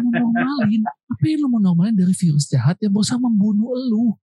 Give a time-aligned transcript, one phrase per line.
[0.00, 0.82] mau normalin?
[0.88, 4.16] Apa yang lu mau normalin dari virus jahat yang berusaha membunuh lu?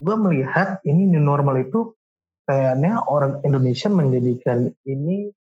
[0.00, 1.94] Gue melihat ini new normal itu
[2.46, 5.34] kayaknya orang Indonesia menjadikan ini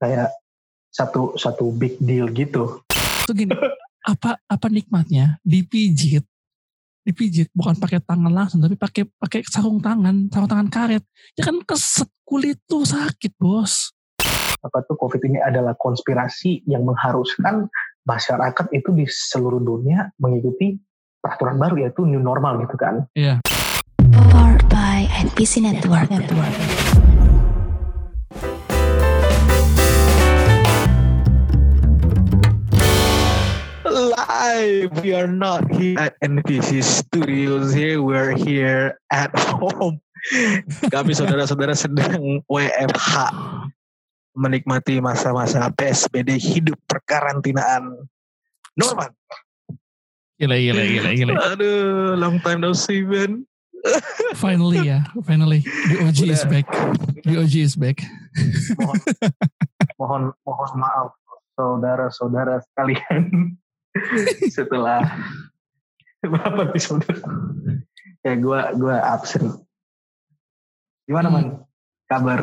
[0.00, 0.32] kayak
[0.88, 2.80] satu satu big deal gitu.
[3.28, 3.52] Tuh gini,
[4.08, 6.24] apa apa nikmatnya dipijit
[7.04, 11.04] dipijit bukan pakai tangan langsung tapi pakai pakai sarung tangan sarung tangan karet
[11.36, 13.92] ya kan keset kulit tuh sakit bos
[14.60, 17.70] apa tuh COVID ini adalah konspirasi yang mengharuskan
[18.08, 20.80] masyarakat itu di seluruh dunia mengikuti
[21.20, 23.04] peraturan baru yaitu new normal gitu kan.
[23.12, 23.44] Iya.
[24.32, 26.08] Powered by NPC Network.
[26.08, 26.56] Network.
[33.88, 39.28] Live, we are not here at NPC Studios here, we're here at
[39.60, 40.00] home.
[40.88, 43.14] Kami saudara-saudara sedang WFH
[44.36, 48.08] menikmati masa-masa PSBD hidup perkarantinaan
[48.78, 49.10] normal.
[50.38, 51.32] Gila, gila, gila, gila.
[51.54, 53.42] Aduh, long time no see, man.
[54.34, 55.62] finally ya, finally.
[55.62, 56.66] The OG is back.
[57.26, 58.02] The OG is back.
[58.78, 58.98] mohon,
[59.98, 61.10] mohon, mohon maaf
[61.58, 63.58] saudara-saudara sekalian.
[64.54, 65.02] Setelah
[66.22, 67.02] berapa episode?
[68.22, 69.58] ya gue gue absen.
[71.06, 71.34] Gimana hmm.
[71.34, 71.46] man?
[72.06, 72.40] Kabar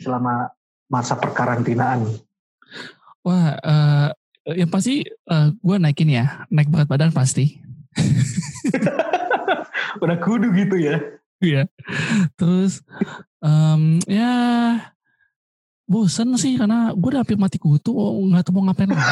[0.00, 0.48] selama
[0.90, 2.02] masa perkarantinaan?
[3.22, 4.08] Wah, uh,
[4.50, 7.62] yang pasti uh, gue naikin ya, naik berat badan pasti.
[10.02, 10.98] Udah kudu gitu ya?
[11.40, 11.70] Iya.
[12.36, 12.84] Terus
[13.40, 14.32] um, ya
[15.88, 19.08] bosen sih karena gue udah hampir mati kutu, oh, nggak tahu mau ngapain lagi.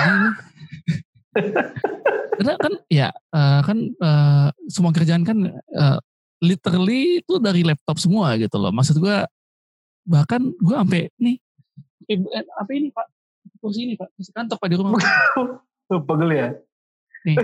[2.39, 5.99] karena kan ya uh, kan uh, semua kerjaan kan uh,
[6.39, 8.71] literally itu dari laptop semua gitu loh.
[8.71, 9.27] Maksud gue
[10.07, 11.37] bahkan gue sampai nih
[12.07, 13.07] eh, eh, apa ini pak?
[13.59, 14.15] Kursi ini pak.
[14.15, 15.03] Kursi kantor pak di rumah.
[16.09, 16.49] Pegel ya?
[17.27, 17.37] Nih.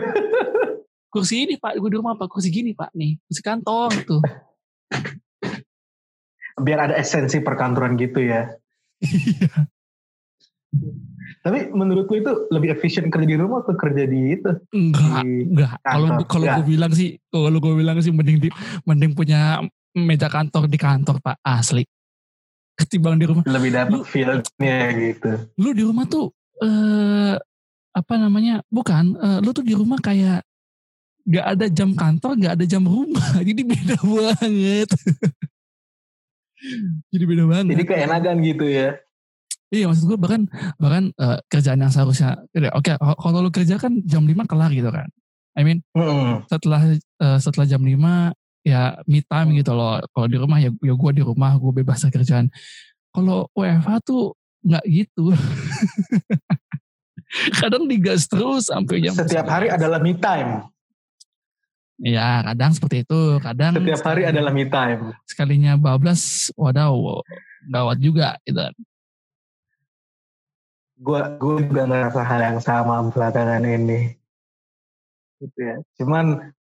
[1.10, 2.30] Kursi ini pak gue di rumah pak.
[2.30, 3.18] Kursi gini pak nih.
[3.26, 4.22] Kursi kantor tuh.
[6.62, 8.54] Biar ada esensi perkantoran gitu ya.
[9.02, 9.70] Iya.
[11.46, 14.50] tapi menurut lu itu lebih efisien kerja di rumah atau kerja di itu?
[14.74, 15.78] Enggak, di enggak.
[15.86, 18.48] Kalau kalau gue bilang sih, kalau gue bilang sih mending di,
[18.82, 19.62] mending punya
[19.94, 21.38] meja kantor di kantor pak.
[21.46, 21.86] Asli
[22.74, 23.42] ketimbang di rumah.
[23.46, 25.30] Lebih dapat feelnya gitu.
[25.58, 26.30] Lu di rumah tuh
[26.62, 27.34] eh
[27.94, 28.62] apa namanya?
[28.66, 30.42] Bukan, uh, lu tuh di rumah kayak
[31.24, 33.38] gak ada jam kantor, gak ada jam rumah.
[33.48, 34.88] Jadi beda banget.
[37.12, 37.78] Jadi beda banget.
[37.78, 38.98] Jadi keenakan gitu ya.
[39.72, 40.46] Iya maksud gue bahkan
[40.78, 44.86] bahkan uh, kerjaan yang seharusnya oke okay, kalau lu kerja kan jam 5 kelar gitu
[44.86, 45.10] kan.
[45.58, 46.34] I mean mm -hmm.
[46.46, 47.90] setelah uh, setelah jam 5
[48.64, 49.56] ya me time hmm.
[49.60, 50.00] gitu loh.
[50.10, 52.48] Kalau di rumah ya, ya gue di rumah, gue bebas kerjaan.
[53.12, 55.30] Kalau WFH tuh nggak gitu.
[57.60, 59.14] kadang digas terus sampai jam.
[59.14, 60.64] Setiap hari adalah me time.
[62.00, 63.78] Ya kadang seperti itu, kadang.
[63.78, 65.14] Setiap hari adalah me time.
[65.28, 67.22] Sekalinya bablas, wadaw,
[67.70, 68.64] gawat juga gitu.
[70.98, 74.16] Gue gue juga ngerasa hal yang sama belakangan ini.
[75.38, 75.76] Gitu ya.
[76.00, 76.54] Cuman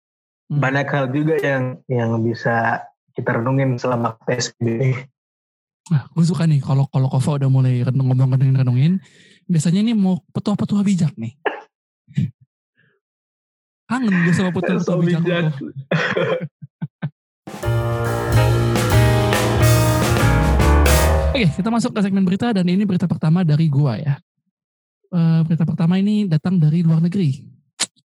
[0.49, 0.59] hmm.
[0.59, 5.07] banyak hal juga yang yang bisa kita renungin selama PSBB.
[5.91, 8.93] Nah, gue suka nih kalau kalau Kova udah mulai ngomong renungin renungin,
[9.45, 11.35] biasanya nih mau petua-petua bijak nih.
[13.91, 15.21] Kangen gue sama petua-petua bijak.
[15.21, 15.53] bijak.
[21.33, 24.21] Oke, kita masuk ke segmen berita dan ini berita pertama dari gua ya.
[25.09, 27.41] Uh, berita pertama ini datang dari luar negeri.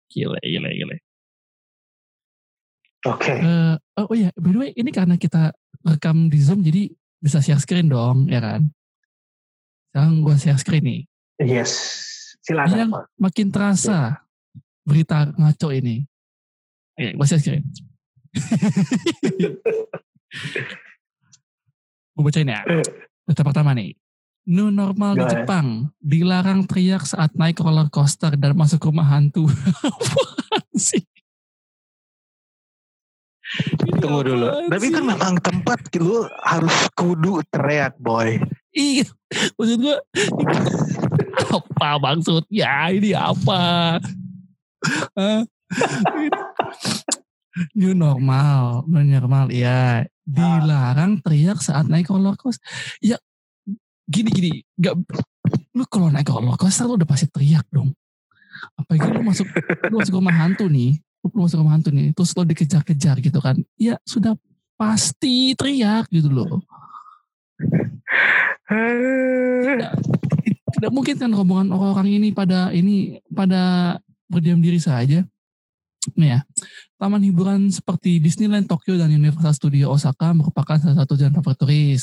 [0.07, 1.06] Gile, gile, gile.
[3.07, 3.31] Oke.
[3.31, 3.39] Okay.
[3.39, 5.55] Uh, eh, oh, oh iya, by the way, ini karena kita
[5.87, 6.91] rekam di Zoom jadi
[7.23, 8.67] bisa share screen dong, ya kan?
[9.91, 11.01] Sekarang gue share screen nih.
[11.47, 11.71] Yes,
[12.43, 12.75] silakan.
[12.75, 14.11] Yang makin terasa yeah.
[14.83, 16.03] berita ngaco ini.
[16.99, 17.63] Oke, gue share screen.
[22.17, 22.65] gue bacain ya.
[23.23, 23.95] Berita pertama nih.
[24.47, 29.51] New normal di Jepang dilarang teriak saat naik roller coaster dan masuk rumah hantu.
[29.83, 31.03] Apaan sih?
[33.97, 34.47] Tunggu dulu.
[34.69, 38.37] Tapi kan memang tempat lu harus kudu teriak boy.
[38.77, 39.09] Iya.
[39.57, 39.97] Maksud gue.
[41.57, 42.93] apa maksudnya?
[42.93, 43.61] Ini apa?
[47.73, 48.85] New normal.
[48.85, 49.49] New normal.
[49.53, 50.05] Ya.
[50.27, 52.63] Dilarang teriak saat naik roller coaster.
[53.01, 53.17] Ya.
[54.07, 54.63] Gini-gini.
[54.79, 54.95] Gak,
[55.73, 57.97] lu kalau naik roller coaster lu udah pasti teriak dong.
[58.77, 59.49] Apalagi lu masuk,
[59.93, 60.97] lu masuk rumah hantu nih
[61.33, 64.35] lu masuk rumah hantu nih, terus lo dikejar-kejar gitu kan, ya sudah
[64.77, 66.61] pasti teriak gitu loh.
[68.67, 69.93] Tidak,
[70.77, 73.97] tidak mungkin kan rombongan orang-orang ini pada ini pada
[74.29, 75.25] berdiam diri saja.
[76.15, 76.41] Nih ya,
[77.01, 82.03] taman hiburan seperti Disneyland Tokyo dan Universal Studio Osaka merupakan salah satu jalan favorit turis.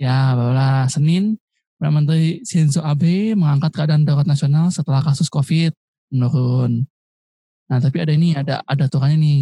[0.00, 1.36] Ya, bla Senin,
[1.80, 5.72] Perdana Menteri Shinzo Abe mengangkat keadaan darurat nasional setelah kasus COVID
[6.12, 6.84] menurun.
[7.70, 9.40] Nah, tapi ada ini, ada ada aturannya nih.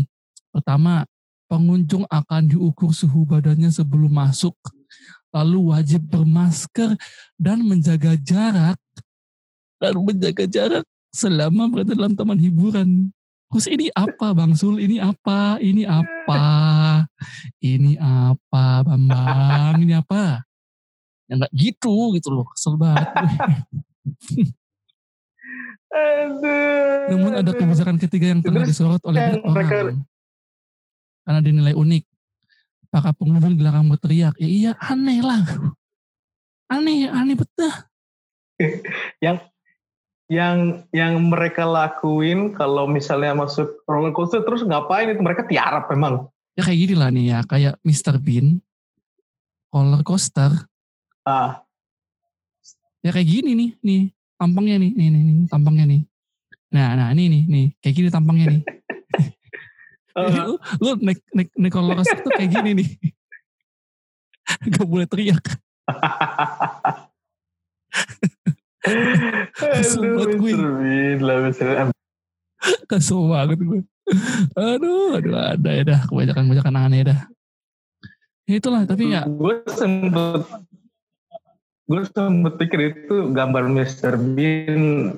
[0.52, 1.08] Pertama,
[1.48, 4.52] pengunjung akan diukur suhu badannya sebelum masuk,
[5.32, 6.92] lalu wajib bermasker
[7.40, 8.76] dan menjaga jarak
[9.80, 13.08] dan menjaga jarak selama berada dalam taman hiburan.
[13.48, 14.76] Terus ini apa Bang Sul?
[14.76, 15.56] Ini apa?
[15.56, 16.44] Ini apa?
[17.64, 19.80] Ini apa Bambang?
[19.80, 20.44] Ini apa?
[21.32, 22.44] Ya nggak gitu gitu loh.
[22.52, 23.08] Kesel banget.
[25.88, 26.57] Aduh.
[27.08, 29.54] Namun ada kebijakan ketiga yang tengah disorot oleh banyak orang.
[29.54, 29.96] mereka-
[31.22, 32.04] Karena dinilai unik.
[32.88, 34.32] Para pengunjung dilarang berteriak.
[34.36, 35.44] Ya iya aneh lah.
[36.66, 37.68] Aneh, aneh betul.
[39.24, 39.36] yang
[40.28, 40.56] yang
[40.90, 46.64] yang mereka lakuin kalau misalnya masuk roller coaster terus ngapain itu mereka tiarap memang Ya
[46.64, 47.38] kayak gini lah nih ya.
[47.44, 48.16] Kayak Mr.
[48.18, 48.58] Bean.
[49.68, 50.50] Roller coaster.
[51.22, 51.60] ah
[52.98, 53.70] Ya kayak gini nih.
[53.78, 54.02] Nih.
[54.34, 54.90] Tampangnya nih.
[54.90, 55.36] Nih, nih, nih.
[55.46, 56.00] Tampangnya nih.
[56.68, 57.42] Nah, nah ini nih.
[57.48, 57.66] nih.
[57.80, 58.62] Kayak gini tampangnya nih.
[60.18, 62.88] eh, lu, lu naik, naik, naik roller tuh kayak gini nih.
[64.72, 65.44] Gak boleh teriak.
[69.58, 70.52] Kesel banget gue.
[72.88, 73.80] Kesel banget gue.
[74.56, 76.00] Aduh, aduh ada ya dah.
[76.08, 77.20] Kebanyakan-kebanyakan aneh dah.
[78.48, 80.48] Ya itulah, tapi ya gue sempet
[81.88, 84.16] gue sempet pikir itu gambar Mr.
[84.16, 85.12] Bean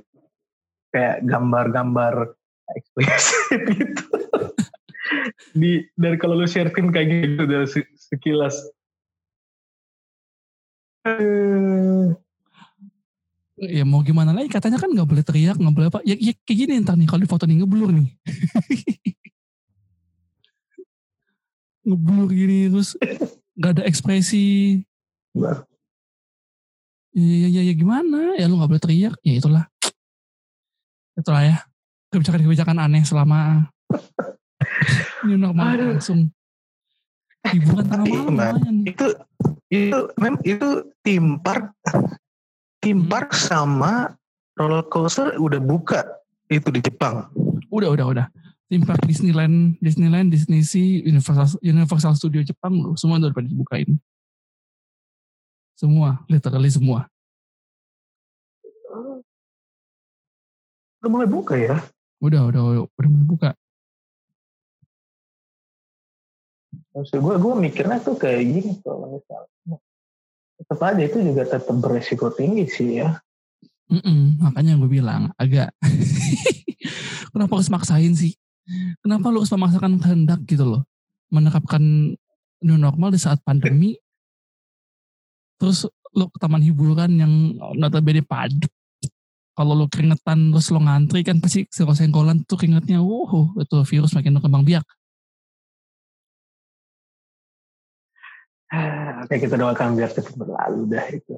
[0.91, 2.35] kayak gambar-gambar
[2.75, 4.05] ekspresif gitu.
[5.55, 8.55] Di dari kalau lu share screen kayak gitu dari se- sekilas.
[13.61, 14.49] Ya mau gimana lagi?
[14.49, 16.01] Katanya kan nggak boleh teriak nggak boleh apa.
[16.07, 18.09] Ya, ya kayak gini ntar nih kalau di foto nih ngeblur nih.
[21.81, 22.95] Ngeblur gini terus
[23.57, 24.79] nggak ada ekspresi.
[25.35, 25.65] Bah.
[27.15, 28.39] ya, ya, ya, ya gimana?
[28.39, 29.15] Ya lu nggak boleh teriak.
[29.27, 29.67] Ya itulah
[31.21, 31.57] itulah ya
[32.11, 33.71] kebijakan-kebijakan aneh selama
[35.25, 35.89] ini normal Aduh.
[35.97, 36.33] langsung
[37.53, 37.87] hiburan
[38.33, 39.07] malam itu
[39.73, 40.69] itu mem itu
[41.05, 41.73] theme park
[42.81, 43.13] theme Hmm.
[43.13, 44.17] park sama
[44.57, 46.01] roller coaster udah buka
[46.49, 47.29] itu di Jepang
[47.71, 48.27] udah udah udah
[48.71, 53.99] Theme park Disneyland, Disneyland, Disney Sea, Universal, Universal Studio Jepang, loh, semua udah pada dibukain.
[55.75, 57.11] Semua, literally semua.
[61.01, 61.77] Udah mulai buka ya
[62.21, 63.51] Udah, udah, udah, udah mulai buka.
[66.91, 69.79] maksud gue gue mikirnya tuh kayak gini kalau misalnya
[70.59, 73.19] tetap aja itu juga tetap beresiko tinggi sih ya
[73.91, 75.75] Mm-mm, makanya gue bilang agak
[77.35, 78.39] kenapa harus maksain sih?
[79.03, 80.83] Kenapa lu harus memaksakan kehendak gitu loh?
[81.27, 81.83] Menerapkan
[82.63, 83.99] new normal di saat pandemi.
[85.59, 87.33] Terus lu ke taman hiburan yang
[87.75, 88.71] notabene padat.
[89.61, 93.05] Kalau lu keringetan terus lu ngantri kan pasti senggol-senggolan tuh keringetnya.
[93.05, 94.85] Wow, itu virus makin berkembang biak.
[99.27, 101.35] oke kita doakan biar cepat berlalu dah itu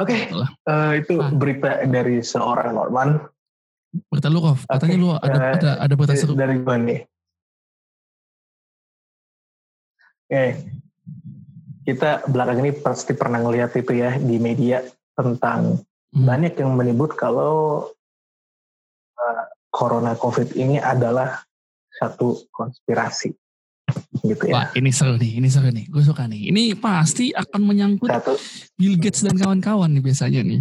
[0.00, 0.42] oke Betul.
[0.66, 1.30] eh, itu Ah.
[1.30, 3.10] berita dari seorang Norman
[4.12, 6.32] Berita lu Kof, katanya Oke, lu ada, eh, ada, ada berita seru.
[6.36, 7.00] dari gue nih
[10.26, 10.44] oke
[11.86, 14.82] kita belakang ini pasti pernah ngeliat itu ya di media
[15.14, 16.26] tentang Hmm.
[16.26, 17.86] banyak yang menyebut kalau
[19.18, 19.44] uh,
[19.74, 21.42] corona covid ini adalah
[21.96, 23.34] satu konspirasi
[24.26, 25.86] gitu Wah ya ini seru nih, ini seru nih.
[25.86, 26.50] Gue suka nih.
[26.50, 28.34] Ini pasti akan menyangkut satu
[28.74, 30.60] Bill Gates dan kawan-kawan nih biasanya nih.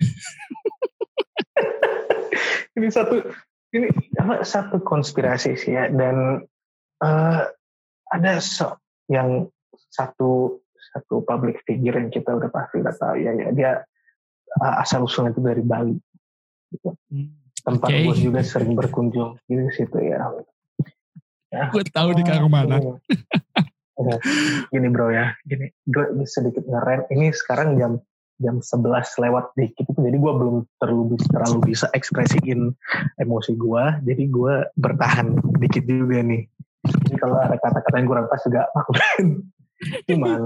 [2.80, 3.20] ini satu
[3.76, 6.48] ini apa, satu konspirasi sih ya dan
[7.04, 7.40] uh,
[8.10, 9.46] ada so, yang
[9.92, 10.58] satu
[10.96, 13.70] satu public figure yang kita udah pasti udah tahu ya, ya dia
[14.58, 15.94] asal usulnya itu dari Bali
[17.60, 18.04] tempat Oke.
[18.08, 20.32] gue juga sering berkunjung di situ ya.
[21.52, 21.68] ya.
[21.70, 22.80] Gue tahu di karo mana.
[24.72, 27.04] Gini bro ya, gini gue sedikit ngerem.
[27.12, 28.00] Ini sekarang jam
[28.40, 32.72] jam 11 lewat dikit itu jadi gue belum terlalu bisa, terlalu bisa ekspresiin
[33.20, 36.48] emosi gue jadi gue bertahan dikit juga nih
[36.88, 39.44] jadi kalau ada kata-kata yang kurang pas juga maklum
[40.08, 40.40] cuman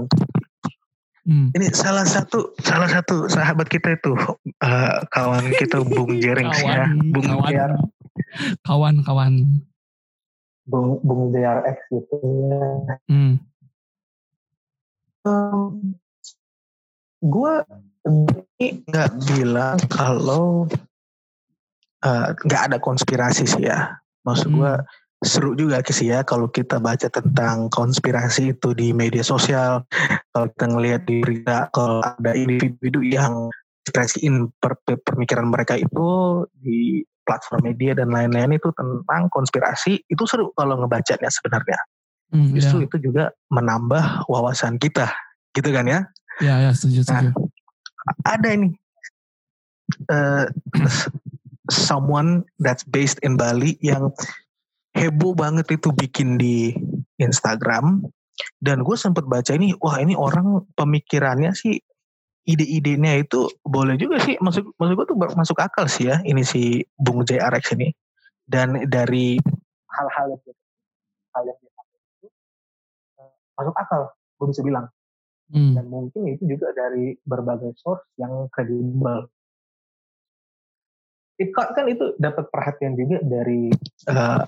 [1.25, 1.49] Hmm.
[1.57, 4.13] ini salah satu salah satu sahabat kita itu
[4.61, 7.71] eh, kawan kita Bung Jerings ya Bung kawan, Jer
[8.61, 9.33] kawan, kawan.
[10.69, 12.61] Bung Bung DRX gitu ya
[13.09, 13.41] Hmm.
[17.25, 17.53] gue
[18.85, 20.69] nggak bilang kalau
[22.05, 23.97] eh, nggak ada konspirasi sih ya.
[24.21, 24.57] Maksud Hmm.
[24.61, 24.73] gue
[25.25, 29.81] seru juga sih ya kalau kita baca tentang konspirasi itu di media sosial.
[30.35, 33.47] Kalau kita ngelihat di berita kalau ada individu yang
[33.87, 40.23] ekspresiin per- per- pemikiran mereka itu di platform media dan lain-lain itu tentang konspirasi itu
[40.27, 41.79] seru kalau ngebacanya sebenarnya.
[42.35, 45.07] Hmm, Justru itu juga menambah wawasan kita,
[45.55, 45.99] gitu kan ya?
[46.43, 47.31] ya, ya, setuju, setuju.
[48.27, 48.75] ada ini
[50.11, 50.45] eh,
[51.71, 54.11] someone that's based in Bali yang
[54.91, 56.75] heboh banget itu bikin di
[57.23, 58.03] Instagram
[58.59, 61.79] dan gue sempet baca ini wah ini orang pemikirannya sih
[62.45, 64.37] ide-idenya itu boleh juga sih.
[64.37, 67.89] Maksud maksud gue tuh masuk akal sih ya ini si Bung JRX ini.
[68.45, 69.41] Dan dari
[69.89, 70.61] hal-hal yang dia-
[71.33, 71.71] hal yang dia
[72.21, 72.27] itu
[73.17, 74.85] eh, masuk akal gue bisa bilang.
[75.45, 79.29] Hmm, dan mungkin itu juga dari berbagai source yang kredibel.
[81.37, 83.69] It- kan itu dapat perhatian juga dari
[84.09, 84.41] eh,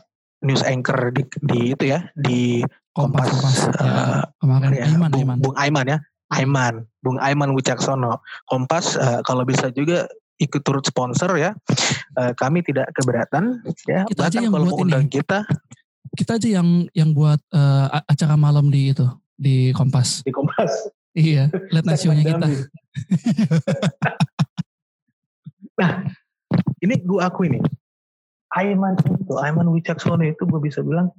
[0.45, 2.61] news anchor di, di itu ya di
[2.97, 3.77] Kompas, Kompas, Kompas.
[3.77, 5.37] Ya, eh, kemarin ya, Aiman, Bung, Aiman.
[5.37, 5.97] Bung Aiman ya,
[6.33, 6.73] Aiman,
[7.05, 8.25] Bung Aiman Wicaksono.
[8.49, 10.09] Kompas eh, kalau bisa juga
[10.41, 11.53] ikut turut sponsor ya.
[12.17, 14.09] Eh, kami tidak keberatan ya.
[14.09, 15.13] Kita aja yang kalau buat mau undang ini.
[15.13, 15.45] kita
[16.17, 19.05] Kita aja yang yang buat a- acara malam di itu
[19.37, 20.25] di Kompas.
[20.25, 20.89] di Kompas.
[21.13, 22.47] Iya, lihat nasionya kita.
[25.77, 26.09] Nah,
[26.81, 27.61] ini gue akui nih.
[28.57, 31.13] Aiman itu, Aiman Wicaksono itu gue bisa bilang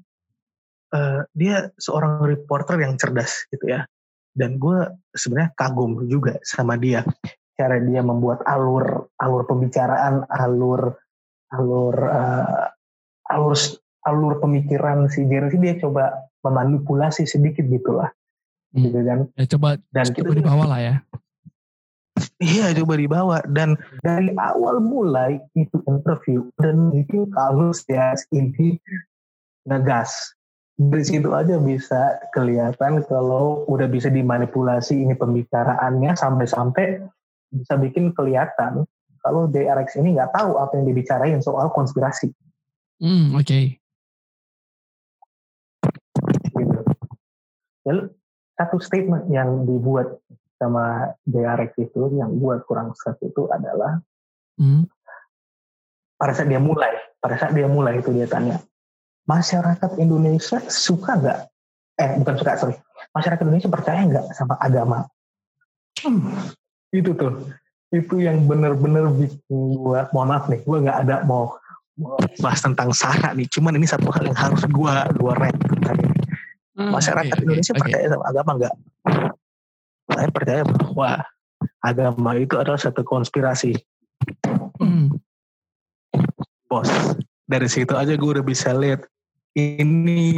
[0.95, 3.85] eh, dia seorang reporter yang cerdas gitu ya.
[4.33, 7.03] Dan gue sebenarnya kagum juga sama dia.
[7.59, 10.95] Cara dia membuat alur alur pembicaraan, alur
[11.51, 12.67] alur eh,
[13.35, 13.55] alur
[14.07, 18.15] alur pemikiran si Jerry dia coba memanipulasi sedikit gitulah.
[18.73, 18.85] Hmm.
[18.87, 19.19] Gitu kan.
[19.35, 20.97] Ya, coba Dan kita coba di bawah lah ya.
[22.39, 28.79] Iya coba dibawa dan dari awal mulai itu interview dan itu kalau ya ini
[29.67, 30.38] ngegas
[30.79, 37.03] dari situ aja bisa kelihatan kalau udah bisa dimanipulasi ini pembicaraannya sampai-sampai
[37.51, 38.87] bisa bikin kelihatan
[39.19, 42.31] kalau DRX ini nggak tahu apa yang dibicarain soal konspirasi
[42.99, 43.79] Hmm, oke.
[46.59, 46.81] gitu.
[47.87, 48.03] Lalu
[48.59, 50.19] satu statement yang dibuat
[50.59, 54.03] sama DRX itu yang buat kurang serak itu adalah
[54.59, 54.91] Hmm,
[56.19, 56.91] pada saat dia mulai,
[57.23, 58.59] pada saat dia mulai itu dia tanya,
[59.29, 61.39] masyarakat Indonesia suka nggak?
[62.01, 62.77] Eh bukan suka sorry,
[63.13, 65.05] masyarakat Indonesia percaya nggak sama agama?
[66.01, 66.33] Hmm,
[66.95, 67.53] itu tuh,
[67.93, 71.61] itu yang bener-bener bikin gua, mohon maaf nih, gua nggak ada mau,
[72.01, 76.17] mau bahas tentang Sarah nih, cuman ini satu hal yang harus tentang ini.
[76.79, 77.81] Hmm, Masyarakat oke, Indonesia oke.
[77.85, 78.75] percaya sama agama nggak?
[80.09, 81.11] Saya percaya bahwa
[81.83, 83.77] agama itu adalah satu konspirasi
[84.79, 85.11] Hmm,
[86.71, 86.87] bos
[87.51, 89.03] dari situ aja gue udah bisa lihat
[89.57, 90.37] ini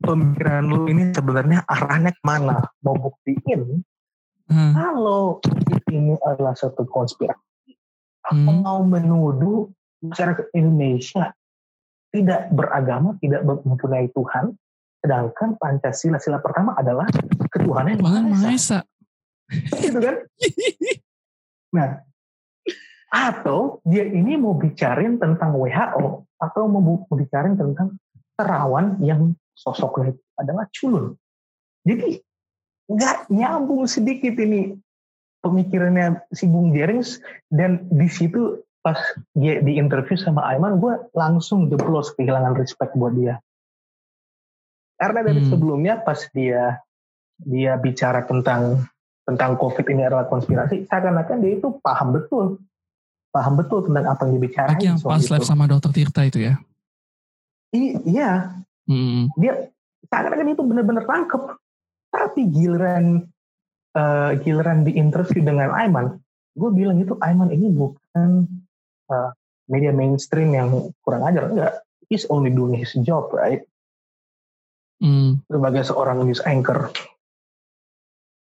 [0.00, 2.64] pemikiran lu ini sebenarnya arahnya ke mana?
[2.80, 3.84] Mau buktiin?
[4.50, 5.38] Hmm, kalau
[5.90, 7.76] ini adalah satu konspirasi.
[8.26, 8.62] Atau Hmm.
[8.62, 9.70] mau menuduh
[10.04, 11.32] masyarakat Indonesia
[12.10, 14.56] tidak beragama tidak mempunyai Tuhan
[15.00, 17.08] sedangkan Pancasila sila pertama adalah
[17.48, 18.84] ketuhanan yang Maha Esa.
[19.50, 20.16] Gitu kan?
[21.70, 22.02] Nah
[23.10, 27.94] atau dia ini mau bicarain tentang WHO atau mau bicarain tentang
[28.40, 31.12] terawan yang sosoknya itu adalah culun.
[31.84, 32.24] Jadi
[32.88, 34.72] nggak nyambung sedikit ini
[35.44, 37.20] pemikirannya si Bung Jerings
[37.52, 38.96] dan di situ pas
[39.36, 43.36] dia di interview sama Aiman gue langsung jeblos kehilangan respect buat dia.
[44.96, 45.50] Karena dari Hmm.
[45.52, 46.80] sebelumnya pas dia
[47.40, 48.84] dia bicara tentang
[49.24, 52.60] tentang COVID ini adalah konspirasi, seakan-akan dia itu paham betul,
[53.32, 54.76] paham betul tentang apa yang dibicarain.
[54.76, 55.32] Lagi yang pas itu.
[55.32, 56.58] live sama Dokter Tirta itu ya.
[57.74, 58.60] Iya,
[58.90, 59.70] Hmm, dia
[60.10, 61.54] seakan-akan itu benar-benar tangkep.
[62.10, 63.22] Tapi giliran
[63.94, 66.18] eh, giliran di interview dengan Aiman,
[66.58, 68.50] gue bilang itu Aiman ini bukan
[69.14, 69.30] eh,
[69.70, 71.74] media mainstream yang kurang ajar, enggak.
[72.10, 73.62] He's only doing his job, right?
[74.98, 76.90] hmm, Sebagai seorang news anchor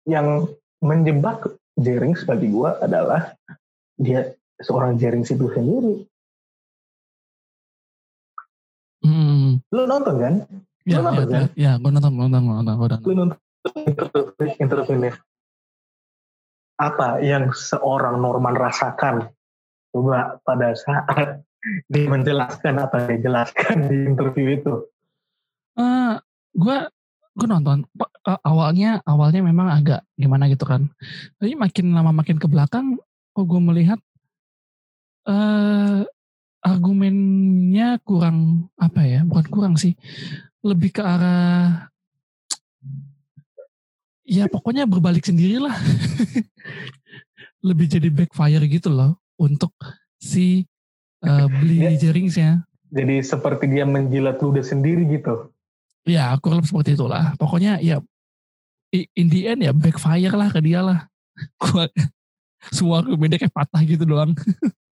[0.04, 0.44] yang
[0.84, 3.32] menjebak Jerings bagi gue adalah
[3.96, 6.04] dia seorang Jerings itu sendiri.
[9.74, 10.34] Lu nonton kan?
[10.86, 11.44] Ya, Lu nonton ya, kan?
[11.58, 13.00] ya, gue nonton, gue nonton, gue nonton, gue nonton.
[13.02, 15.12] Lu nonton interviewnya.
[16.78, 19.34] Apa yang seorang Norman rasakan?
[19.90, 21.42] Coba pada saat
[21.90, 24.74] dia menjelaskan apa yang dia jelaskan di interview itu.
[25.74, 26.14] Eh,
[26.54, 26.78] gue
[27.34, 30.86] gue nonton eh, awalnya awalnya memang agak gimana gitu kan
[31.42, 32.94] tapi makin lama makin ke belakang
[33.34, 33.98] kok gue melihat
[35.26, 36.06] eh
[36.64, 39.92] argumennya kurang apa ya bukan kurang sih.
[40.64, 41.92] Lebih ke arah
[44.24, 45.76] ya pokoknya berbalik sendirilah
[47.68, 49.76] lebih jadi backfire gitu loh untuk
[50.16, 50.64] si
[51.20, 55.52] uh, beli jeringsnya Jadi seperti dia menjilat ludah sendiri gitu.
[56.08, 58.00] ya kurang lebih seperti itulah pokoknya ya
[58.92, 61.04] in the end ya backfire lah ke dia lah.
[62.72, 64.32] Semua argumennya kayak patah gitu doang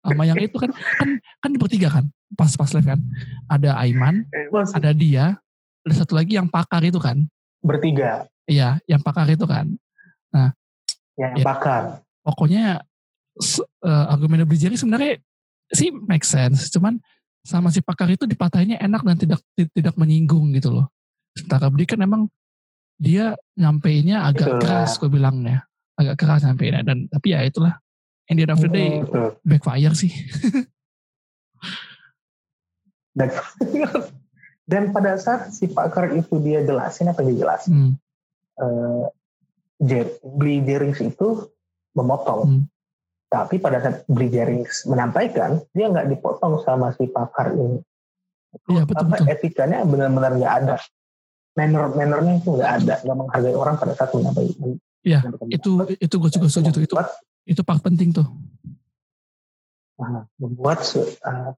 [0.00, 1.08] sama yang itu kan kan
[1.38, 2.04] kan di bertiga kan
[2.34, 3.00] pas pas live kan.
[3.46, 5.38] Ada Aiman Eh, Mas, ada dia
[5.82, 7.22] ada satu lagi yang pakar itu kan.
[7.60, 8.26] Bertiga.
[8.44, 9.70] Iya yang pakar itu kan.
[11.16, 11.44] Yang Ya.
[11.44, 11.82] bakar.
[12.20, 12.82] pokoknya
[13.86, 15.16] eh, argumen beli jari sebenarnya
[15.70, 16.98] sih make sense cuman
[17.40, 20.90] sama si pakar itu dipatahinnya enak dan tidak ti- tidak menyinggung gitu loh.
[21.32, 22.26] Sementara beli kan emang
[22.98, 24.60] dia nyampeinnya agak Itulah.
[24.60, 25.62] keras gue bilangnya.
[25.94, 27.78] Agak keras nyampeinnya dan tapi ya itulah
[28.26, 29.38] end of the day Betul.
[29.42, 30.12] backfire sih
[33.16, 33.32] Dan,
[34.68, 37.92] dan pada saat si pakar itu dia jelasin apa dia jelasin, hmm.
[38.60, 39.04] eh,
[39.80, 41.48] Jer- beli Jerings itu
[41.96, 42.40] memotong.
[42.44, 42.62] Hmm.
[43.32, 47.80] Tapi pada saat beli Jerings menyampaikan, dia nggak dipotong sama si pakar ini.
[48.68, 49.32] Iya, betul, apa betul.
[49.32, 50.76] etikanya benar-benar nggak ada.
[51.56, 54.76] Manner mannernya itu nggak ada, nggak menghargai orang pada saat menyampaikan.
[55.06, 55.18] Iya,
[55.48, 56.94] itu itu gue juga setuju itu
[57.46, 58.26] itu part penting tuh.
[59.96, 61.50] Nah, membuat eh,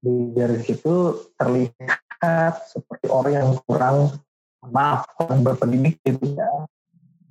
[0.00, 0.94] di Jerings itu
[1.36, 4.16] terlihat seperti orang yang kurang
[4.66, 6.50] maaf kurang berpendidik gitu ya.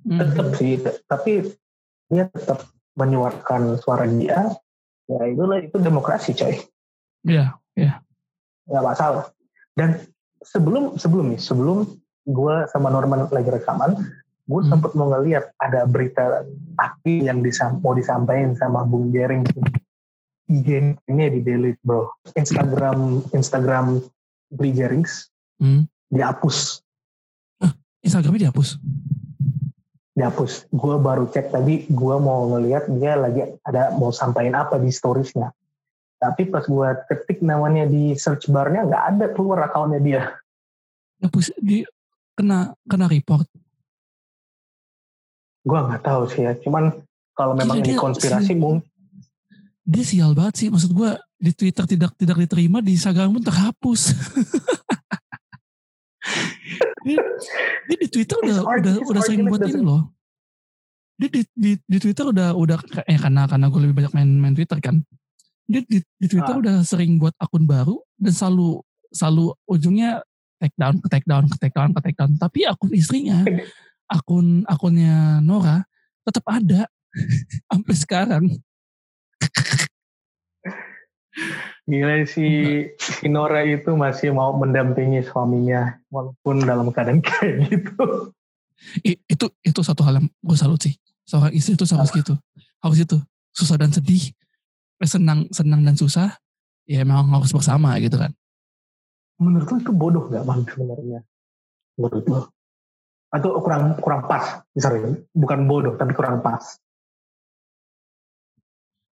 [0.06, 0.22] Hmm.
[0.22, 0.78] tetap sih
[1.10, 1.50] tapi
[2.06, 2.62] dia tetap
[2.94, 4.54] menyuarakan suara dia.
[5.10, 6.62] Ya itulah itu demokrasi coy.
[7.26, 7.58] Iya,
[8.70, 9.24] nggak masalah.
[9.74, 9.98] Dan
[10.42, 11.86] sebelum sebelum nih sebelum
[12.26, 13.98] gue sama Norman lagi rekaman
[14.46, 14.70] gue Hmm.
[14.70, 16.46] sempet mau ngeliat ada berita
[16.78, 19.42] api yang disam, mau disampaikan sama Bung Jering
[20.46, 22.06] IG ini di delete bro
[22.38, 23.98] Instagram Instagram
[24.54, 25.26] Bli Jerings
[25.58, 25.90] Hmm.
[26.14, 26.82] dihapus
[28.06, 28.78] Instagramnya dihapus
[30.16, 30.64] dihapus.
[30.72, 35.52] Gue baru cek tadi, gue mau ngeliat dia lagi ada mau sampaikan apa di storiesnya.
[36.16, 40.22] Tapi pas gue ketik namanya di search barnya nggak ada keluar akunnya dia.
[41.20, 41.84] dihapus di
[42.32, 43.44] kena kena report
[45.66, 46.54] Gue nggak tahu sih ya.
[46.54, 46.94] Cuman
[47.34, 48.86] kalau memang Iya, ini konspirasi mungkin
[49.86, 50.68] dia sial banget sih.
[50.70, 54.00] Maksud gue di Twitter tidak tidak diterima di Instagram pun terhapus.
[57.06, 57.22] Dia,
[57.86, 60.10] dia di Twitter udah art- udah udah sering buat ini loh.
[61.14, 64.54] Dia di, di, di Twitter udah udah eh karena karena gue lebih banyak main main
[64.58, 64.98] Twitter kan.
[65.70, 66.58] Dia di, di Twitter Ah.
[66.58, 68.82] udah sering buat akun baru dan selalu
[69.14, 70.18] selalu ujungnya
[70.58, 72.34] take down ke take down ke take down ke take down.
[72.34, 73.46] Tapi akun istrinya
[74.10, 75.82] akun akunnya Nora
[76.26, 76.90] tetap ada.
[77.70, 78.44] Sampai sekarang.
[81.86, 82.46] Gila si,
[82.98, 88.32] si Nora itu masih mau mendampingi suaminya walaupun dalam keadaan kayak gitu.
[89.06, 90.96] I- itu itu satu hal yang gue salut sih.
[91.26, 92.34] Seorang istri itu harus gitu
[92.82, 93.18] harus itu.
[93.52, 94.32] Susah dan sedih.
[95.04, 96.36] Senang senang dan susah.
[96.86, 98.30] Ya memang harus bersama gitu kan.
[99.36, 101.20] Menurut lu itu bodoh nggak bang sebenarnya?
[101.98, 102.40] Menurut lu?
[103.36, 104.64] Atau kurang kurang pas?
[104.72, 105.04] Sorry,
[105.36, 106.80] bukan bodoh tapi kurang pas.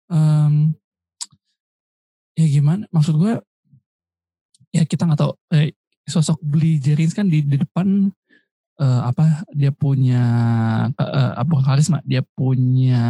[0.09, 0.73] Em,
[2.37, 3.41] ya gimana maksud gue
[4.75, 5.73] ya kita nggak tahu eh,
[6.05, 8.13] sosok beli Jerins kan di, di depan
[8.85, 10.23] eh, apa dia punya
[10.93, 13.05] eh, apa karisma dia punya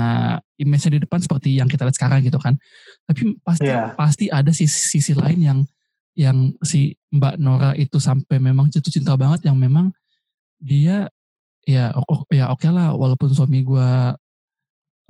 [0.61, 2.55] image di depan seperti yang kita lihat sekarang gitu kan
[3.09, 3.97] tapi pasti Iya.
[3.99, 5.59] pasti ada sisi, sisi lain yang
[6.15, 9.91] yang si Mbak Nora itu sampai memang jatuh cinta banget yang memang
[10.65, 11.13] dia
[11.69, 11.93] ya
[12.33, 14.17] ya oke lah walaupun suami gua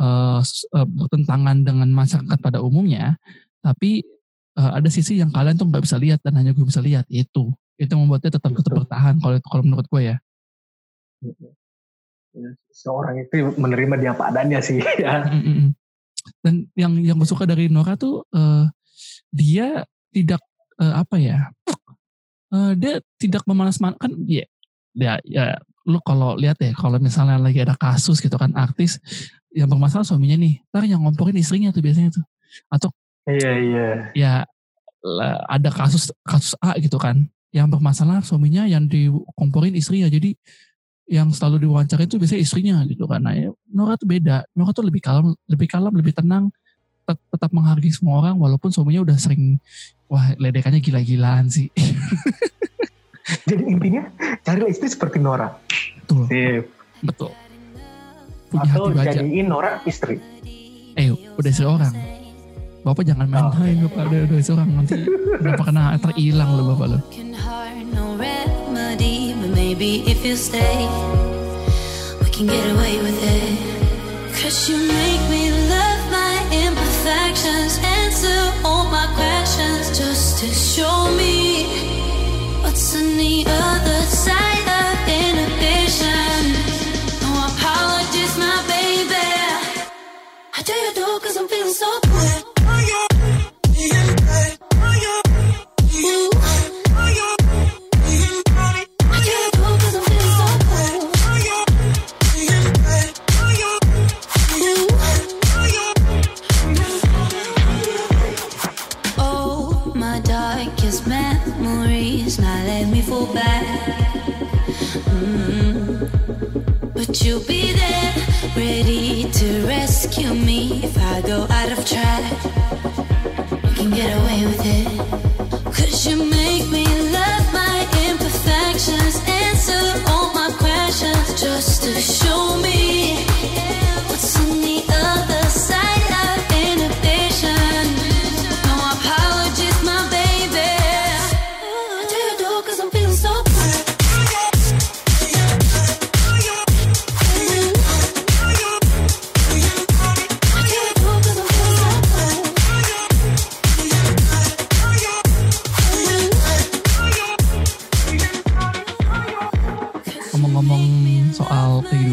[0.02, 3.14] eh, s- eh, bertentangan dengan masyarakat pada umumnya
[3.62, 4.02] tapi
[4.58, 7.50] eh, ada sisi yang kalian tuh nggak bisa lihat dan hanya gue bisa lihat itu
[7.74, 10.16] itu membuatnya tetap tetap bertahan kalau kalau menurut gue ya
[12.74, 15.22] Seorang itu menerima dia apa adanya sih ya.
[15.30, 15.70] Mm, mm, mm.
[16.42, 18.66] dan yang yang gue suka dari Nora tuh eh,
[19.30, 20.42] dia tidak
[20.82, 21.50] eh, apa ya
[22.50, 24.46] eh, dia tidak memanas kan ya
[24.94, 28.96] ya ya lu kalau lihat ya kalau misalnya lagi ada kasus gitu kan artis
[29.52, 32.24] yang bermasalah suaminya nih ntar yang ngomporin istrinya tuh biasanya tuh.
[32.70, 32.88] Atau
[33.24, 33.88] Iya iya.
[34.12, 34.32] ya
[35.48, 40.08] ada kasus kasus A gitu kan yang bermasalah suaminya yang dikomporin istrinya.
[40.08, 40.34] Jadi
[41.04, 43.20] yang selalu diwawancara itu biasanya istrinya gitu kan.
[43.20, 44.48] Nah ya, Nora tuh beda.
[44.56, 46.48] Nora tuh lebih kalem lebih kalem lebih tenang
[47.04, 49.60] tet- tetap menghargai semua orang walaupun suaminya udah sering
[50.08, 51.68] wah ledekannya gila-gilaan sih
[53.24, 54.02] Jadi intinya
[54.40, 55.48] carilah istri seperti Nora.
[55.98, 56.64] betul Sip.
[57.00, 57.30] betul
[58.46, 60.20] punya Atau jadiin Nora istri.
[60.94, 61.90] eh udah istri orang
[62.80, 63.56] Bapak jangan main Oh.
[63.56, 66.98] main Bapak ada ada seorang nanti kenapa kena terhilang lo Bapak lo.
[67.00, 70.84] Broken heart, no remedy, but maybe if you stay,
[72.20, 73.56] we can get away with it.
[74.36, 81.43] Cause you make me love my imperfections, answer all my questions, just to show me
[90.64, 92.43] do you do cause I'm feeling so good.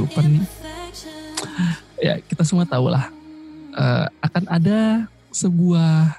[0.09, 0.25] Kehidupan.
[2.01, 3.09] Ya kita semua tahu lah
[3.77, 6.17] eh, akan ada sebuah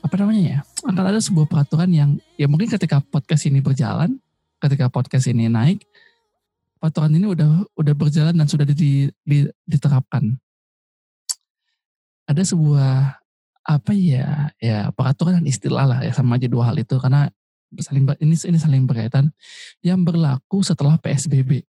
[0.00, 0.58] apa namanya ya
[0.88, 2.10] akan ada sebuah peraturan yang
[2.40, 4.16] ya mungkin ketika podcast ini berjalan
[4.60, 5.84] ketika podcast ini naik
[6.80, 10.40] peraturan ini udah udah berjalan dan sudah di- di- diterapkan.
[12.24, 13.20] Ada sebuah
[13.60, 16.96] apa ya ya peraturan dan istilah lah ya sama aja dua hal itu.
[16.96, 17.28] Karena
[17.76, 19.28] saling ini ini saling berkaitan.
[19.84, 21.68] Yang berlaku setelah PSBB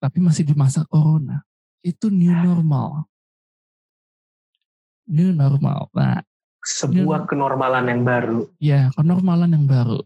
[0.00, 1.44] tapi masih di masa corona.
[1.84, 3.04] Itu new normal.
[5.04, 6.24] New normal nah
[6.60, 8.40] Sebuah kenormalan yang baru.
[8.60, 10.00] ya kenormalan yang baru.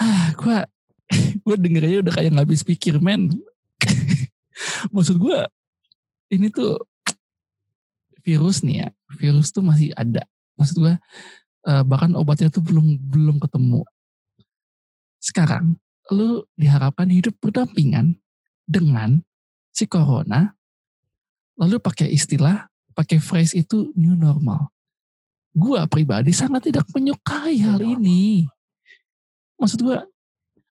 [0.00, 0.58] Ah gue
[1.44, 3.32] gue dengernya udah kayak nggak habis pikir men.
[4.94, 5.38] Maksud gue
[6.32, 6.80] ini tuh
[8.24, 8.88] virus nih ya.
[9.20, 10.24] Virus tuh masih ada.
[10.56, 10.94] Maksud gue
[11.68, 13.84] eh, bahkan obatnya tuh belum belum ketemu.
[15.20, 15.76] Sekarang
[16.12, 18.20] lu diharapkan hidup berdampingan
[18.68, 19.24] dengan
[19.72, 20.52] si corona
[21.56, 24.68] lalu pakai istilah pakai phrase itu new normal.
[25.52, 28.48] Gua pribadi sangat tidak menyukai hal ini.
[29.56, 30.04] Maksud gua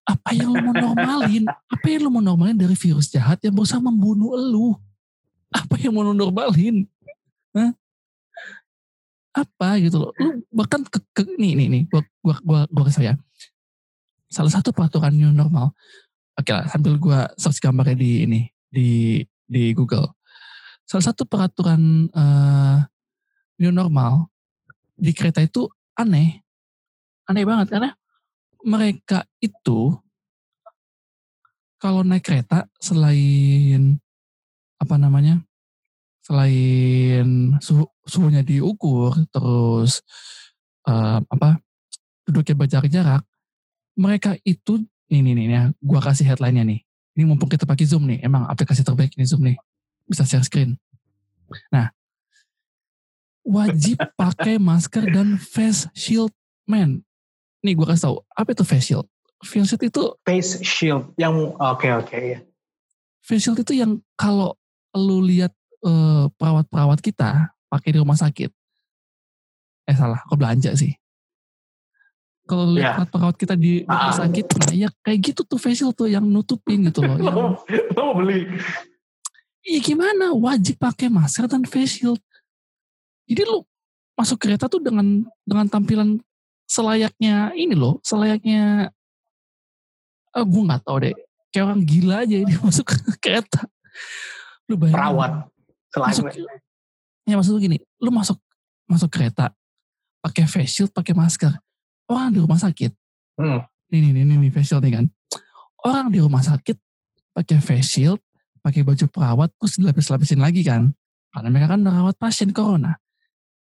[0.06, 1.46] apa yang lu mau normalin?
[1.70, 4.74] Apa yang lu mau normalin dari virus jahat yang berusaha membunuh lu?
[5.54, 6.86] Apa yang mau lu normalin?
[7.54, 7.74] Hah?
[9.32, 10.12] apa gitu loh.
[10.20, 13.16] Lu bahkan ke, ke nih nih nih gua gua gua gua
[14.32, 15.76] salah satu peraturan new normal.
[16.40, 18.42] Oke lah sambil gua search gambarnya di ini
[18.72, 20.16] di di Google.
[20.88, 22.78] Salah satu peraturan eh,
[23.60, 24.32] new normal
[24.96, 25.68] di kereta itu
[26.00, 26.40] aneh.
[27.28, 27.92] Aneh banget karena
[28.64, 29.92] mereka itu
[31.82, 34.00] kalau naik kereta selain
[34.78, 35.42] apa namanya
[36.22, 40.06] selain suhu, suhunya diukur terus
[40.88, 41.58] eh, apa
[42.26, 43.24] duduknya berjarak jarak
[43.98, 46.80] mereka itu ini nih ya gua kasih headline-nya nih
[47.18, 49.58] ini mumpung kita pakai zoom nih emang aplikasi terbaik ini zoom nih
[50.08, 50.80] bisa share screen
[51.72, 51.92] nah
[53.44, 56.32] wajib pakai masker dan face shield
[56.70, 57.04] men
[57.62, 59.08] nih gua kasih tahu apa itu face shield
[59.44, 62.40] face shield itu Face shield yang oke oke ya.
[63.26, 64.56] face shield itu yang kalau
[64.96, 65.52] lu lihat
[65.84, 68.52] eh, perawat-perawat kita pakai di rumah sakit.
[69.88, 70.92] Eh salah, kok belanja sih.
[72.52, 74.18] Kalau lihat perawat kita di rumah Ah.
[74.20, 77.16] sakit, nah ya kayak gitu tuh face shield tuh yang nutupin gitu loh.
[77.16, 77.56] Yang, Lo,
[77.96, 78.44] mau beli?
[79.64, 80.36] iya gimana?
[80.36, 82.20] Wajib pakai masker dan face shield.
[83.24, 83.64] Jadi lu
[84.14, 86.20] masuk kereta tuh dengan dengan tampilan
[86.68, 88.92] selayaknya ini loh, selayaknya
[90.32, 91.16] ah gue nggak tahu deh,
[91.50, 93.64] kayak orang gila aja ini masuk ke kereta.
[94.68, 95.32] Lu bayangin Perawat.
[95.92, 96.24] masuk
[97.22, 98.40] ya maksud gini lu masuk
[98.88, 99.52] masuk kereta
[100.20, 101.52] pakai face shield pakai masker
[102.12, 102.92] orang di rumah sakit.
[103.40, 103.64] Hmm.
[103.92, 105.06] ini nih ini nih face shield nih kan.
[105.82, 106.78] Orang di rumah sakit
[107.36, 108.20] pakai face shield
[108.62, 110.92] pakai baju perawat terus dilapis-lapisin lagi kan.
[111.32, 112.96] Karena mereka kan merawat pasien corona.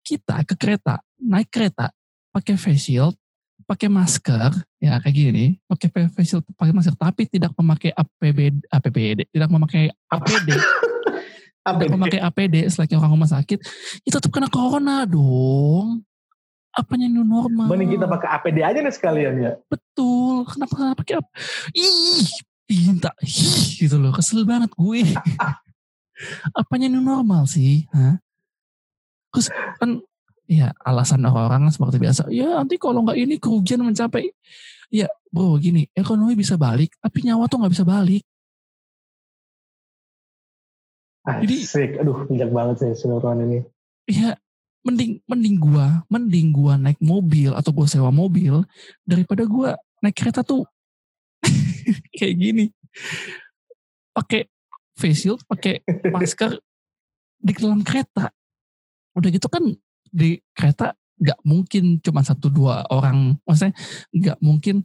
[0.05, 1.89] Kita ke kereta naik kereta
[2.29, 3.17] pakai face shield
[3.65, 5.29] pakai masker ya kayak gini.
[5.33, 10.49] Nih pakai face shield pakai masker tapi tidak memakai APBD APBD tidak memakai APD
[11.65, 13.59] udah memakai APD selain orang rumah sakit,
[14.05, 16.05] ya tetap kena corona dong.
[16.75, 17.71] Apanya new normal?
[17.71, 19.51] Mending kita pakai APD aja nih sekalian ya.
[19.71, 20.43] Betul.
[20.43, 21.29] Kenapa pakai apa?
[21.71, 22.27] Ih,
[22.67, 23.15] pinta.
[23.23, 24.11] Ih, gitu loh.
[24.11, 25.01] Kesel banget gue.
[26.59, 27.87] Apanya new normal sih?
[27.95, 28.19] Hah?
[29.31, 29.47] Terus
[29.79, 30.03] kan
[30.51, 32.27] ya alasan orang-orang seperti biasa.
[32.27, 34.35] Ya nanti kalau nggak ini kerugian mencapai.
[34.91, 38.23] Ya bro gini, ekonomi bisa balik, tapi nyawa tuh nggak bisa balik.
[41.25, 41.91] Jadi- Asik.
[41.99, 43.59] Aduh, bijak banget sih seluruhan ini.
[44.05, 44.37] Ya
[44.85, 48.61] mending mending gua, mending gua naik mobil atau gua sewa mobil
[49.01, 50.63] daripada gua naik kereta tuh
[52.17, 52.65] kayak gini.
[54.13, 54.47] Pakai
[54.95, 55.81] face shield, pakai
[56.13, 56.55] masker
[57.41, 58.31] di dalam kereta.
[59.17, 59.65] Udah gitu kan
[60.13, 63.73] di kereta nggak mungkin cuma satu dua orang, maksudnya
[64.11, 64.83] nggak mungkin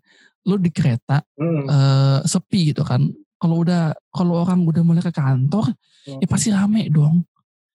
[0.48, 1.68] lo di kereta Hmm.
[1.68, 3.04] eh, sepi gitu kan.
[3.40, 5.72] Kalau udah kalau orang udah mulai ke kantor,
[6.04, 7.24] ya pasti rame dong.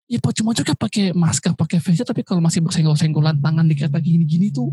[0.05, 4.53] Ya cuma juga pakai masker, pakai face tapi kalau masih bersenggol-senggolan tangan di kereta gini-gini
[4.53, 4.69] tuh,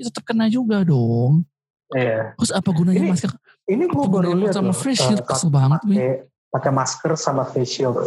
[0.00, 1.44] ya tetap kena juga dong.
[1.92, 2.32] Iya.
[2.40, 3.30] Terus apa gunanya Ini masker?
[3.68, 5.20] Ini gue baru lihat sama face eh, shield?
[5.28, 6.10] Kesel banget pakai
[6.48, 8.00] pakai masker sama face shield.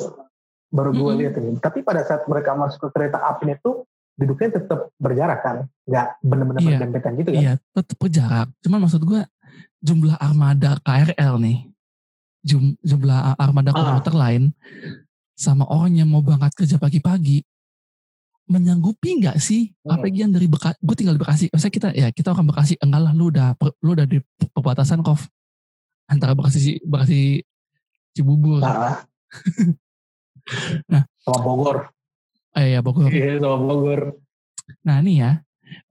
[0.74, 1.22] Baru gue Mm-mm.
[1.22, 1.54] lihat ini.
[1.62, 3.86] Tapi pada saat mereka masuk ke kereta api itu
[4.17, 6.69] duduknya tetap berjarak kan, nggak benar-benar Iya.
[6.82, 7.41] berdempetan gitu kan?
[7.46, 8.48] Iya, tetap berjarak.
[8.65, 9.22] Cuman maksud gue
[9.86, 11.58] jumlah armada KRL nih,
[12.41, 13.78] jum, jumlah armada Ah.
[13.78, 14.43] komuter lain
[15.34, 17.41] sama orang yang mau berangkat kerja pagi-pagi
[18.43, 19.72] menyanggupi nggak sih?
[19.82, 19.98] Hmm.
[19.98, 21.46] Apalagi yang dari Bekasi, gue tinggal di Bekasi.
[21.50, 24.19] Maksudnya kita ya kita orang Bekasi, enggak lah lu udah lu udah di
[24.52, 25.24] perbatasan kov
[26.06, 27.41] antara Bekasi Bekasi
[28.13, 29.02] Cibubur, Nah.
[30.91, 31.08] Nah.
[31.24, 31.78] sama Bogor.
[32.54, 33.08] eh ya Bogor.
[33.10, 34.02] Iya, sama Bogor.
[34.84, 35.39] Nah ini ya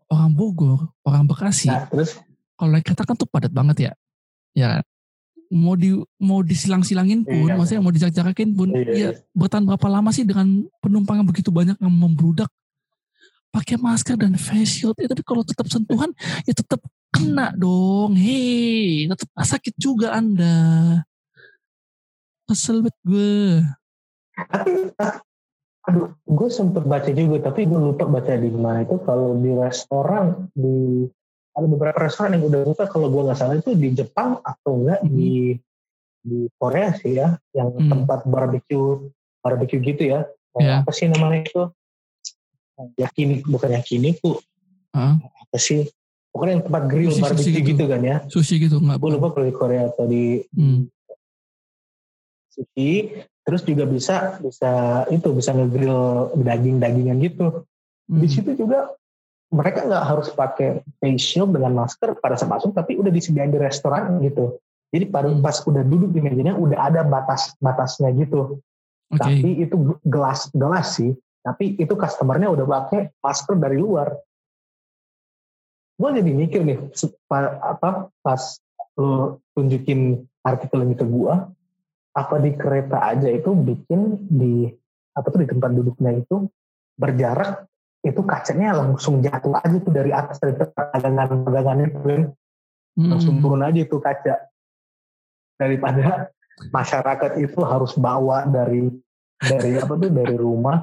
[0.06, 2.20] orang Bogor, orang Bekasi, Nah, terus
[2.54, 3.92] kalau naik kereta kan tuh padat banget ya.
[4.52, 4.82] Ya kan?
[5.52, 7.54] Mau di mau disilang-silangin pun, Iya.
[7.60, 11.76] maksudnya mau dijarak-jarakin pun, Iya, ya bertahan berapa lama sih dengan penumpang yang begitu banyak
[11.76, 12.48] yang membludak?
[13.52, 16.08] Pakai masker dan face shield ya tapi kalau tetap sentuhan
[16.48, 16.80] ya tetap
[17.12, 18.16] kena dong.
[18.16, 20.56] Hei tetap sakit juga anda.
[22.48, 23.60] Kesel banget gue.
[25.84, 28.96] Aduh gue sempet baca juga tapi gue lupa baca di mana itu.
[29.04, 31.04] Kalau di restoran di
[31.52, 35.00] ada beberapa restoran yang udah buka kalau gue nggak salah itu di Jepang atau enggak
[35.04, 35.10] Mhm.
[35.12, 35.32] di
[36.22, 37.90] di Korea sih ya yang Hmm.
[37.90, 39.10] tempat barbecue
[39.40, 40.20] barbecue gitu ya
[40.52, 40.84] Eh, Ya.
[40.84, 41.62] apa sih namanya itu
[42.94, 44.36] yakini bukan yakiniku
[44.92, 45.16] Hah?
[45.16, 45.88] apa sih
[46.28, 47.68] pokoknya yang tempat grill Sushi- sushi barbecue gitu.
[47.72, 50.92] gitu kan ya sushi gitu nggak gue lupa kalau di Korea atau di Hmm.
[52.48, 52.90] sushi
[53.42, 54.70] terus juga bisa bisa
[55.08, 57.64] itu bisa ngegrill daging-dagingan gitu
[58.06, 58.30] di Hmm.
[58.30, 58.92] situ juga
[59.52, 63.60] mereka nggak harus pakai face shield dengan masker pada saat masuk tapi udah disediain di
[63.60, 64.56] restoran gitu.
[64.92, 68.60] Jadi pada pas udah duduk di mejanya udah ada batas batasnya gitu.
[69.12, 69.20] Oke.
[69.20, 69.76] Tapi itu
[70.08, 71.12] gelas gelas sih.
[71.44, 74.16] Tapi itu customernya udah pakai masker dari luar.
[76.00, 76.78] Gue jadi mikir nih
[77.60, 78.42] apa pas
[78.96, 81.34] lo tunjukin artikel ini ke gue
[82.12, 84.68] apa di kereta aja itu bikin di
[85.16, 86.44] apa tuh di tempat duduknya itu
[87.00, 87.64] berjarak
[88.02, 92.22] itu kacanya langsung jatuh aja tuh dari atas dari pegangan-pegangan itu kan
[92.98, 93.42] langsung Hmm.
[93.46, 94.36] turun aja itu kaca.
[95.56, 96.28] Daripada
[96.76, 98.90] masyarakat itu harus bawa dari
[99.38, 100.82] dari apa tuh dari rumah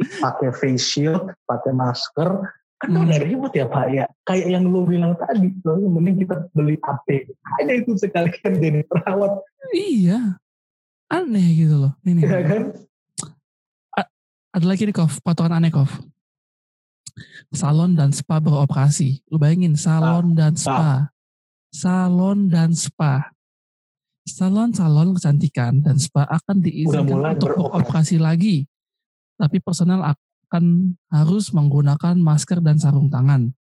[0.00, 2.48] pakai face shield pakai masker.
[2.78, 3.04] Kan Hmm.
[3.10, 4.06] udah ribet ya pak ya?
[4.24, 7.26] Kayak yang lu bilang tadi loh mending kita beli AP
[7.60, 9.42] aja itu sekalian jadi perawat.
[9.74, 10.38] Iya.
[11.12, 12.24] Aneh gitu loh ini.
[12.24, 12.72] Ya kan?
[14.48, 15.92] Ada lagi nih Kov, patokan aneh Kov.
[17.52, 19.24] Salon dan spa beroperasi.
[19.32, 21.10] Lu bayangin salon dan spa.
[21.72, 23.32] Salon dan spa.
[24.28, 27.72] Salon-salon kecantikan dan spa akan diizinkan untuk beroperasi.
[27.80, 28.56] beroperasi lagi.
[29.40, 33.56] Tapi personel akan harus menggunakan masker dan sarung tangan.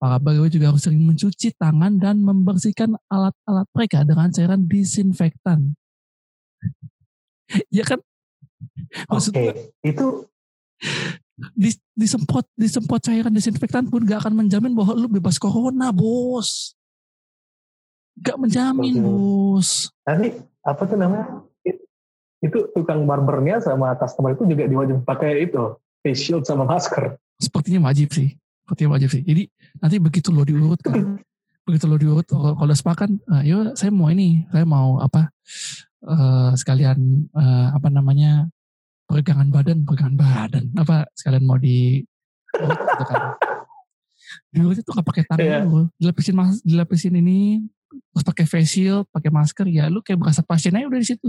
[0.00, 5.76] Para pegawai juga harus sering mencuci tangan dan membersihkan alat-alat mereka dengan cairan disinfektan.
[7.76, 8.00] ya kan?
[9.08, 9.52] Maksud oke gue,
[9.84, 10.06] itu
[11.56, 16.72] dis, disemprot disemprot cairan disinfektan pun gak akan menjamin bahwa lu bebas corona bos.
[18.16, 19.04] Gak menjamin Oke.
[19.04, 19.68] bos.
[20.08, 20.32] Nanti
[20.64, 21.44] apa tuh namanya?
[21.60, 21.84] It-
[22.40, 27.20] itu tukang barbernya sama customer itu juga diwajib pakai itu face shield sama masker.
[27.36, 28.32] Sepertinya wajib sih.
[28.64, 29.20] Sepertinya wajib sih.
[29.20, 29.44] Jadi
[29.84, 30.96] nanti begitu lo diurut kan
[31.68, 35.28] begitu lo diurut kalau spa kan eh, yo saya mau ini saya mau apa
[36.02, 36.98] eh, sekalian
[37.30, 38.48] eh, apa namanya
[39.10, 41.98] peregangan badan peregangan badan apa sekalian mau di
[42.54, 43.22] urut gitu kan
[44.54, 45.58] diurut itu nggak pakai tangan Iya.
[45.66, 47.66] dulu dilapisin mas dilapisin ini
[48.14, 51.28] terus pakai face shield pakai masker ya lu kayak berasa pasien aja udah di situ.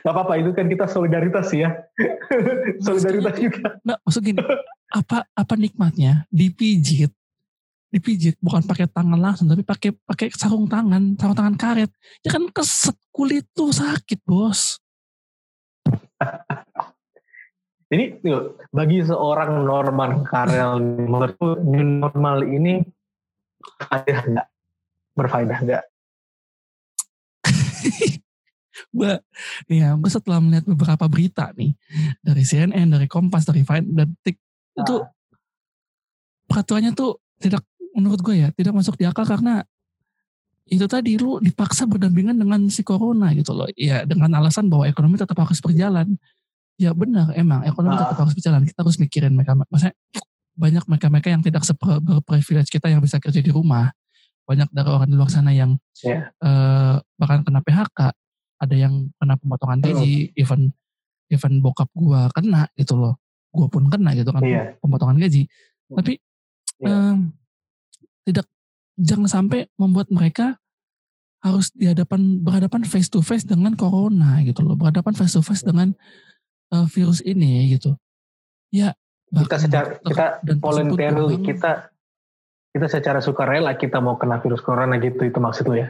[0.00, 1.76] Gak apa-apa itu kan kita solidaritas ya.
[2.80, 3.76] solidaritas juga.
[3.84, 4.40] Nggak, maksud gini,
[4.90, 7.12] apa apa nikmatnya dipijit,
[7.90, 11.90] dipijit bukan pakai tangan langsung tapi pakai pakai sarung tangan, sarung tangan karet.
[12.22, 14.78] Ya kan keset kulit tuh sakit bos.
[17.90, 18.22] Ini
[18.70, 22.86] bagi seorang Norman Karel menurutku new normal ini
[23.58, 24.46] berfaedah nggak?
[25.18, 25.84] Berfaedah nggak?
[29.66, 31.74] nih ya, gue setelah melihat beberapa berita nih
[32.22, 34.38] dari CNN, dari Kompas, dari Vine, dan Tik
[34.70, 34.96] itu
[36.46, 37.66] peraturannya tuh tidak
[38.00, 39.60] menurut gue ya tidak masuk di akal karena
[40.64, 43.66] itu tadi lu dipaksa berdampingan dengan si corona gitu loh.
[43.74, 46.14] Ya dengan alasan bahwa ekonomi tetap harus berjalan.
[46.80, 48.06] Ya benar emang ekonomi Ah.
[48.06, 48.62] tetap harus berjalan.
[48.64, 49.52] Kita harus mikirin mereka.
[49.52, 49.92] Maksudnya
[50.54, 53.90] banyak mereka-mereka yang tidak seberprivilege kita yang bisa kerja di rumah.
[54.46, 56.30] Banyak dari orang di luar sana yang Iya.
[56.32, 58.00] eh, bahkan kena PHK
[58.60, 60.70] ada yang kena pemotongan gaji even
[61.28, 63.18] even bokap gua kena gitu loh.
[63.50, 64.78] Gua pun kena gitu kan Iya.
[64.78, 65.50] pemotongan gaji.
[65.90, 66.14] Tapi
[66.78, 67.18] Iya.
[67.18, 67.34] em,
[68.30, 68.46] tidak
[68.94, 70.56] jangan sampai membuat mereka
[71.42, 74.78] harus dihadapan berhadapan face to face dengan corona gitu loh.
[74.78, 75.90] Berhadapan face to face dengan
[76.70, 77.98] eh, virus ini gitu.
[78.70, 78.94] Ya
[79.30, 81.72] Kita secara kita bilang, kita
[82.70, 85.88] kita secara sukarela kita mau kena virus corona gitu itu maksud lu ya?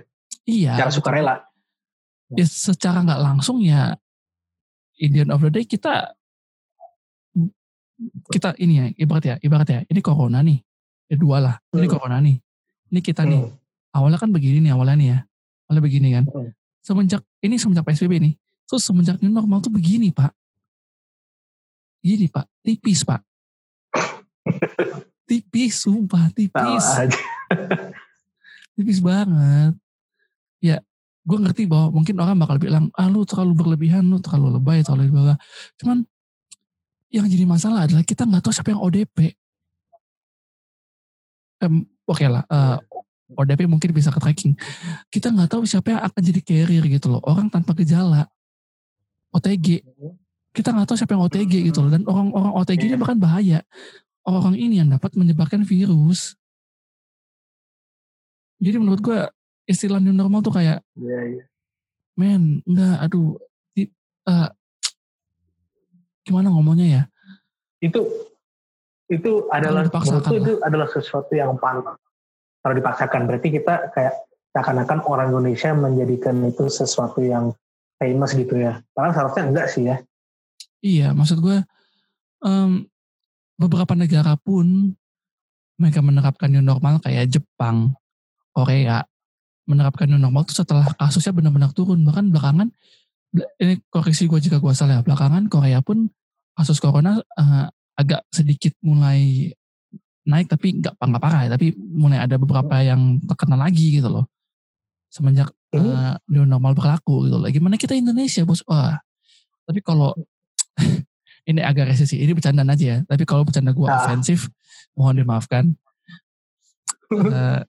[0.48, 1.34] iya Secara sukarela.
[2.32, 3.92] ya secara nggak langsung ya
[5.02, 6.14] in the end of the day kita
[8.32, 10.62] kita ini ya ibarat ya ibarat ya ini corona nih
[11.10, 11.54] ya dua lah.
[11.74, 11.92] Ini Hmm.
[11.98, 12.38] corona nih.
[12.94, 13.42] Ini kita nih.
[13.42, 13.58] Hmm.
[13.90, 15.18] awalnya kan begini nih awalnya nih ya.
[15.66, 16.24] Awalnya begini kan.
[16.30, 16.50] Hmm.
[16.80, 18.34] semenjak ini semenjak psbb nih.
[18.70, 20.30] Terus semenjak new normal tuh begini pak.
[22.00, 22.46] Gini pak.
[22.62, 23.20] Tipis pak.
[25.26, 26.86] Tipis sumpah tipis.
[28.78, 29.74] Tipis banget.
[30.62, 30.80] Ya,
[31.26, 35.12] gue ngerti bahwa mungkin orang bakal bilang, ah lu terlalu berlebihan, lu terlalu lebay, terlalu
[35.12, 35.36] bla
[35.78, 36.02] Cuman
[37.10, 39.34] yang jadi masalah adalah kita nggak tahu siapa yang ODP.
[41.60, 42.76] Em, Oke lah, eh,
[43.30, 44.58] ODP mungkin bisa ke tracking.
[45.06, 47.22] Kita nggak tahu siapa yang akan jadi carrier gitu loh.
[47.22, 48.26] Orang tanpa gejala,
[49.30, 49.86] OTG.
[50.50, 51.90] Kita nggak tahu siapa yang OTG gitu loh.
[51.94, 52.98] Dan orang-orang OTG ini Iya.
[52.98, 53.58] bahkan bahaya.
[54.26, 56.34] Orang ini yang dapat menyebarkan virus.
[58.58, 59.18] Jadi menurut gue
[59.64, 61.44] istilah new normal tuh kayak Iya, iya.
[62.18, 63.38] men enggak aduh
[63.72, 63.88] di,
[64.26, 64.48] eh,
[66.26, 67.02] gimana ngomongnya ya
[67.80, 68.04] Itu
[69.10, 71.98] itu adalah menurutku itu adalah sesuatu yang pantas.
[72.62, 74.14] Kalau dipaksakan berarti kita kayak
[74.54, 77.50] seakan-akan orang Indonesia menjadikan itu sesuatu yang
[77.98, 78.78] famous gitu ya.
[78.94, 79.96] Padahal seharusnya enggak sih ya.
[80.80, 81.60] iya maksud gue
[82.40, 82.88] em,
[83.60, 84.96] beberapa negara pun
[85.76, 87.92] mereka menerapkan new normal kayak Jepang
[88.56, 89.04] Korea
[89.68, 92.72] menerapkan new normal itu setelah kasusnya benar-benar turun bahkan belakangan
[93.28, 96.08] bel- ini koreksi gue jika gue salah ya belakangan Korea pun
[96.56, 97.66] kasus corona eh,
[98.00, 99.52] agak sedikit mulai
[100.24, 101.50] naik tapi nggak nggak parah ya.
[101.54, 104.24] Tapi mulai ada beberapa yang terkena lagi gitu loh.
[105.12, 107.46] Semenjak Ini eh, new normal berlaku gitu loh.
[107.46, 108.64] Gimana kita Indonesia bos?
[108.66, 108.98] Wah
[109.70, 110.10] tapi kalau
[111.50, 112.18] ini agak resesi.
[112.18, 112.98] Ini bercandaan aja ya.
[113.06, 114.02] Tapi kalau bercanda gue Ah.
[114.02, 114.50] ofensif
[114.98, 115.78] mohon dimaafkan.
[117.10, 117.62] Ya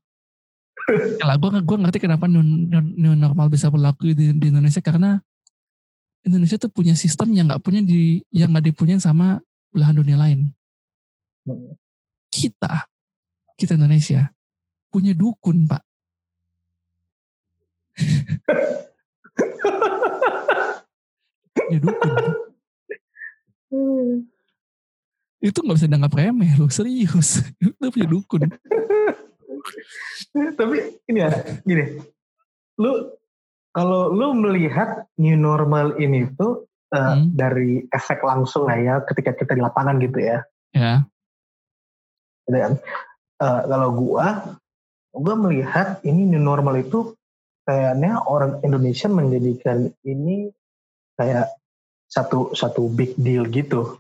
[1.30, 4.82] lah gue gue ngerti kenapa new, normal bisa berlaku di, di Indonesia.
[4.82, 5.22] Karena
[6.26, 9.38] Indonesia tuh punya sistem yang nggak punya di yang nggak dipunyai sama
[9.72, 10.52] belahan dunia lain.
[12.32, 12.92] Kita
[13.62, 14.34] kita Indonesia
[14.90, 15.86] punya dukun pak.
[21.56, 22.10] punya dukun.
[22.10, 22.34] Pak.
[25.42, 27.46] Itu nggak bisa dianggap remeh loh serius.
[27.62, 28.50] Itu punya dukun.
[30.34, 31.30] Tapi ini ya,
[31.66, 32.02] gini.
[32.82, 33.14] Lu
[33.72, 37.32] kalau lu melihat new normal ini tuh eh, Hmm.
[37.32, 40.44] dari efek langsung lah ya ketika kita di lapangan gitu ya.
[40.72, 41.04] Ya,
[42.48, 42.74] gitu kan.
[43.42, 44.28] Eh, kalau gua
[45.12, 47.16] gua melihat ini new normal itu
[47.64, 50.52] kayaknya orang Indonesia menjadikan ini
[51.16, 51.48] kayak
[52.12, 54.00] satu satu big deal gitu.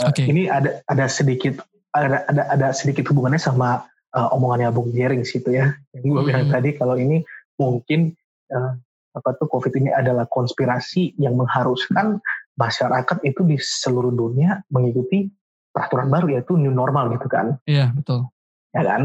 [0.00, 0.24] Eh, Oke.
[0.24, 1.60] Ini ada ada sedikit
[1.92, 3.84] ada ada ada sedikit hubungannya sama
[4.16, 5.76] eh, omongannya Bung Jering situ ya.
[5.92, 6.54] Yang gua bilang Hmm.
[6.56, 7.20] tadi kalau ini
[7.60, 8.16] mungkin
[8.48, 8.72] eh,
[9.14, 12.18] apa tuh COVID ini adalah konspirasi yang mengharuskan
[12.58, 15.30] masyarakat itu di seluruh dunia mengikuti
[15.70, 18.30] peraturan baru yaitu new normal gitu kan iya betul.
[18.74, 19.02] ya kan?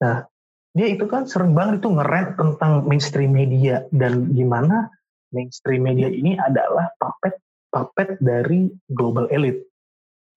[0.00, 0.24] Nah,
[0.72, 4.88] dia itu kan sering banget itu ngerent tentang mainstream media dan gimana
[5.28, 7.36] mainstream media ini adalah puppet
[7.68, 9.66] puppet dari global elite.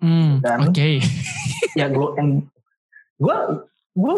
[0.04, 1.00] Hmm, Dan- Oke.
[1.80, 2.44] Ya, glo yang
[3.18, 3.38] gue
[3.98, 4.16] gue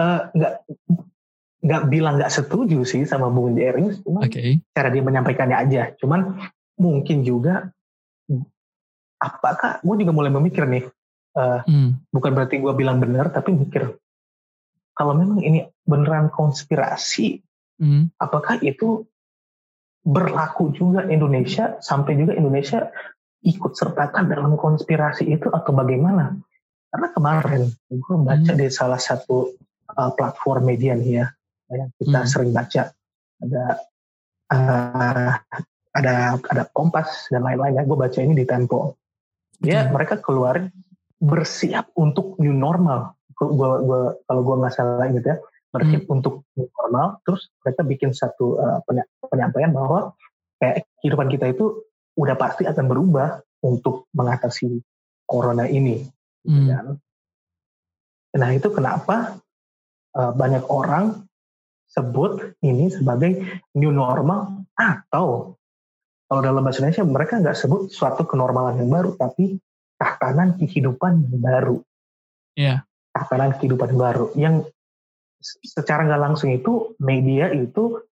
[0.00, 0.54] eh, nggak
[1.64, 4.60] nggak bilang nggak setuju sih sama Bung Jerings, cuman Oke.
[4.76, 5.82] cara dia menyampaikannya aja.
[5.96, 6.36] Cuman
[6.76, 7.72] mungkin juga
[9.16, 10.84] apakah gue juga mulai memikir nih,
[11.40, 11.96] eh, Hmm.
[12.12, 13.96] bukan berarti gue bilang benar, tapi mikir
[14.92, 17.40] kalau memang ini beneran konspirasi,
[17.80, 18.12] Hmm.
[18.20, 19.08] apakah itu
[20.04, 22.92] berlaku juga Indonesia sampai juga Indonesia
[23.40, 26.36] ikut sertakan dalam konspirasi itu atau bagaimana?
[26.92, 28.60] Karena kemarin gue baca Hmm.
[28.60, 29.56] di salah satu
[29.96, 31.26] uh, platform media nih ya
[31.72, 32.28] yang kita Hmm.
[32.28, 32.82] sering baca
[33.40, 33.64] ada
[34.52, 35.32] uh,
[35.94, 37.82] ada ada Kompas dan lain-lain ya.
[37.86, 38.98] Gue baca ini di Tempo.
[39.62, 39.92] Ya Oke.
[39.94, 40.68] mereka keluar
[41.22, 43.16] bersiap untuk new normal.
[43.34, 45.38] Gua, gua, kalau gue nggak salah gitu ya
[45.74, 47.18] bersiap untuk new normal.
[47.26, 50.14] Terus mereka bikin satu uh, penya- penyampaian bahwa
[50.62, 51.82] kayak kehidupan kita itu
[52.14, 54.78] udah pasti akan berubah untuk mengatasi
[55.26, 56.04] corona ini.
[56.44, 56.68] Hmm.
[56.68, 56.86] kan.
[58.38, 59.38] Nah itu kenapa
[60.14, 61.24] uh, banyak orang
[61.88, 63.38] sebut ini sebagai
[63.76, 65.54] new normal atau
[66.26, 69.60] kalau dalam bahasa Indonesia mereka nggak sebut suatu kenormalan yang baru tapi
[70.00, 71.76] tatanan kehidupan yang baru.
[72.58, 72.82] Iya.
[73.14, 74.66] Tatanan kehidupan baru yang
[75.38, 78.02] se- secara nggak langsung itu media itu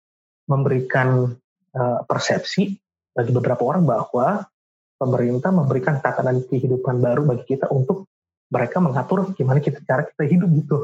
[0.46, 1.34] memberikan
[1.74, 2.78] uh, persepsi
[3.12, 4.46] bagi beberapa orang bahwa
[5.00, 8.06] pemerintah memberikan tatanan kehidupan baru bagi kita untuk
[8.52, 10.78] mereka mengatur gimana kita cara kita hidup gitu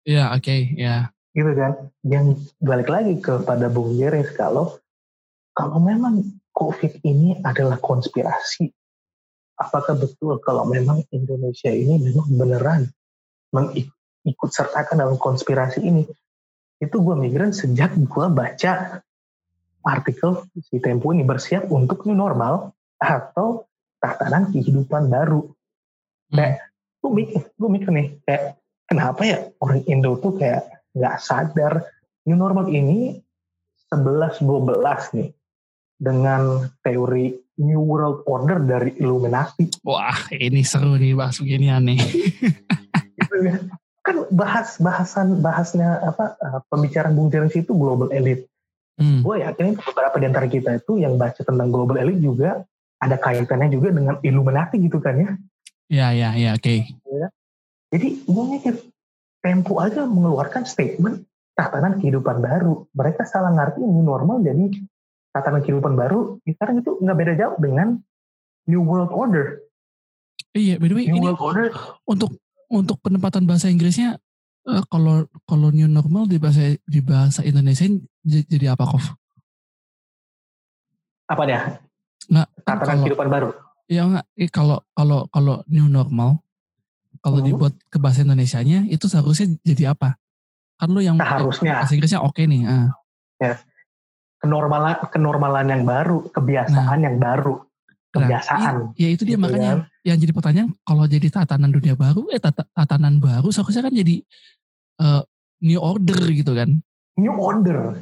[0.00, 1.12] Iya, oke, ya.
[1.36, 1.90] Gitu kan.
[2.06, 4.78] Yang balik lagi kepada Bung Jerings kalau
[5.54, 6.24] kalau memang
[6.54, 8.70] COVID ini adalah konspirasi
[9.60, 12.88] apakah betul kalau memang Indonesia ini memang beneran
[13.52, 16.08] mengikut sertakan dalam konspirasi ini?
[16.80, 19.04] Itu gue mikirin sejak gue baca
[19.84, 23.68] artikel si Tempo ini bersiap untuk new normal atau
[24.00, 25.44] tatanan kehidupan baru.
[26.32, 26.72] Kayak
[27.04, 28.44] gue mikir gue mikir nih kayak
[28.88, 31.86] kenapa ya orang Indo tuh kayak nggak sadar
[32.26, 33.18] new normal ini
[33.90, 35.30] 11 12 nih
[36.00, 42.00] dengan teori new world order dari Illuminati Wah, ini seru nih bahas begini aneh.
[43.20, 43.60] gitu ya.
[44.00, 48.48] kan bahas bahasan bahasnya apa uh, pembicaraan Bung Jerings itu global elite
[49.00, 49.24] Hmm.
[49.24, 52.60] gue yakin beberapa di antara kita itu yang baca tentang global elite juga
[53.00, 55.30] ada kaitannya juga dengan Illuminati gitu kan ya
[55.90, 56.86] Ya, ya, ya, oke.
[57.90, 58.74] Jadi gue mikir
[59.40, 61.24] Tempo aja mengeluarkan statement
[61.56, 62.84] tatanan kehidupan baru.
[62.92, 64.68] Mereka salah ngerti new normal jadi
[65.32, 66.36] tatanan kehidupan baru.
[66.44, 67.96] Sekarang itu nggak beda jauh dengan
[68.68, 69.64] New World Order.
[70.52, 71.66] Iya, by the way, New ini World Order
[72.04, 72.36] untuk
[72.70, 74.20] untuk penempatan bahasa Inggrisnya
[74.68, 77.86] eh, kalau kalau new normal di bahasa di bahasa Indonesia
[78.26, 79.16] jadi apa, Kof?
[81.30, 81.60] apa dia?
[82.26, 83.48] Nggak, kan Tatanan kalau kehidupan baru.
[83.86, 86.42] ya enggak, kalau kalau kalau new normal
[87.20, 87.46] kalau Hmm.
[87.46, 90.16] dibuat ke bahasa Indonesianya itu seharusnya jadi apa?
[90.76, 92.62] Kan lu yang Seharusnya bahasa Inggrisnya oke nih.
[92.64, 92.88] ah.
[94.40, 98.74] kenormalan kenormalan yang baru, kebiasaan yang baru, Nah, kebiasaan.
[98.96, 100.00] i- ya itu dia Gitu makanya kan.
[100.00, 104.24] yang jadi pertanyaan kalau jadi tatanan dunia baru eh tata- tatanan baru seharusnya kan jadi
[104.96, 105.22] eh,
[105.60, 106.80] new order gitu kan.
[107.16, 108.00] New Order.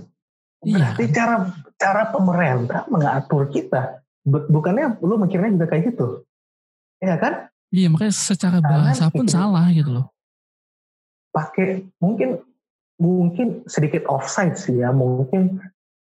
[0.62, 0.94] Iya.
[0.94, 1.34] Berarti cara
[1.74, 3.98] cara pemerintah mengatur kita.
[4.20, 6.22] Bu- Bukannya lu mikirnya juga kayak gitu?
[6.98, 7.47] Iya kan?
[7.68, 9.34] Iya makanya secara bahasa pun gitu.
[9.34, 10.06] salah gitu loh.
[11.28, 12.40] pakai mungkin
[12.96, 15.60] mungkin sedikit offside sih ya mungkin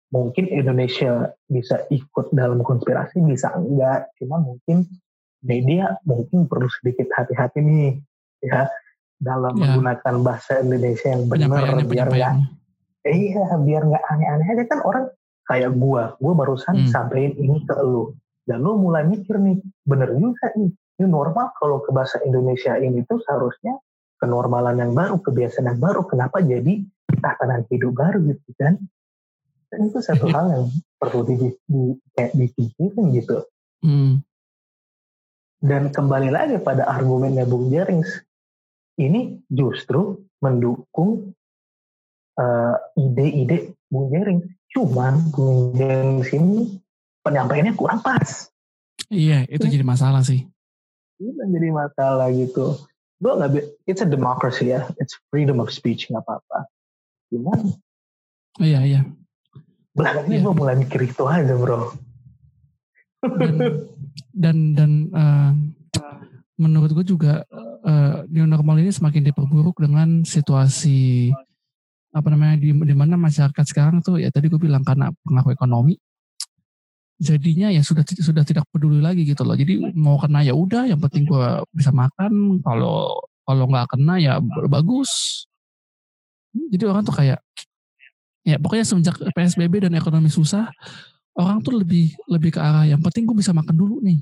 [0.08, 4.86] mungkin Indonesia bisa ikut dalam konspirasi bisa enggak cuma mungkin
[5.42, 8.00] media mungkin perlu sedikit hati-hati nih
[8.40, 8.70] ya
[9.18, 9.74] dalam Ya.
[9.76, 12.48] menggunakan bahasa Indonesia yang benar Penyampaiannya biar nggak penyampaiannya.
[13.04, 15.06] iya biar nggak aneh-aneh aja kan orang
[15.44, 16.88] kayak gua gua barusan Hmm.
[16.88, 18.14] sampein ini ke lu
[18.46, 23.04] dan lu mulai mikir nih bener juga nih ini normal kalau ke bahasa Indonesia ini
[23.04, 23.76] tuh seharusnya
[24.20, 26.84] kenormalan yang baru kebiasaan yang baru kenapa jadi
[27.20, 28.80] tatanan hidup baru gitu kan?
[29.68, 30.66] Dan itu satu hal yang
[30.96, 31.36] perlu di,
[31.68, 31.82] di,
[32.16, 33.44] kayak dipikirin gitu.
[33.86, 34.26] Hmm.
[35.62, 38.10] dan kembali lagi pada argumennya Bung Jerings
[38.98, 41.34] ini justru mendukung
[42.40, 44.46] eh, ide-ide Bung Jerings.
[44.72, 46.82] Cuman Bung Jerings ini
[47.22, 48.50] penyampaiannya kurang pas.
[49.10, 50.50] Iya itu jadi masalah sih.
[51.20, 52.76] Itu jadi masalah gitu
[53.16, 53.52] gue nggak
[53.88, 56.68] it's a democracy ya it's freedom of speech nggak apa-apa
[57.32, 57.60] cuman
[58.56, 59.02] Iya iya.
[59.92, 60.44] belakangan ini Iya.
[60.48, 61.92] gue mulai mikir itu aja bro
[63.26, 63.56] Dan
[64.32, 65.52] dan, dan eh,
[66.56, 67.44] menurut gue juga
[67.84, 71.32] eh, new normal ini semakin diperburuk dengan situasi
[72.16, 76.00] apa namanya di, di mana masyarakat sekarang tuh ya tadi gue bilang karena pengaruh ekonomi
[77.16, 79.56] jadinya ya sudah sudah tidak peduli lagi gitu loh.
[79.56, 82.60] Jadi mau kena ya udah yang penting gue bisa makan.
[82.62, 84.34] Kalau kalau nggak kena ya
[84.68, 85.44] bagus.
[86.56, 87.40] Jadi orang tuh kayak
[88.46, 90.70] ya pokoknya semenjak PSBB dan ekonomi susah,
[91.36, 94.20] orang tuh lebih lebih ke arah yang penting gue bisa makan dulu nih.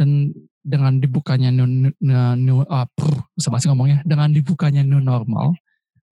[0.00, 1.92] Dan dengan dibukanya new,
[2.36, 5.56] new, uh, prr, sama ngomongnya, dengan dibukanya new normal,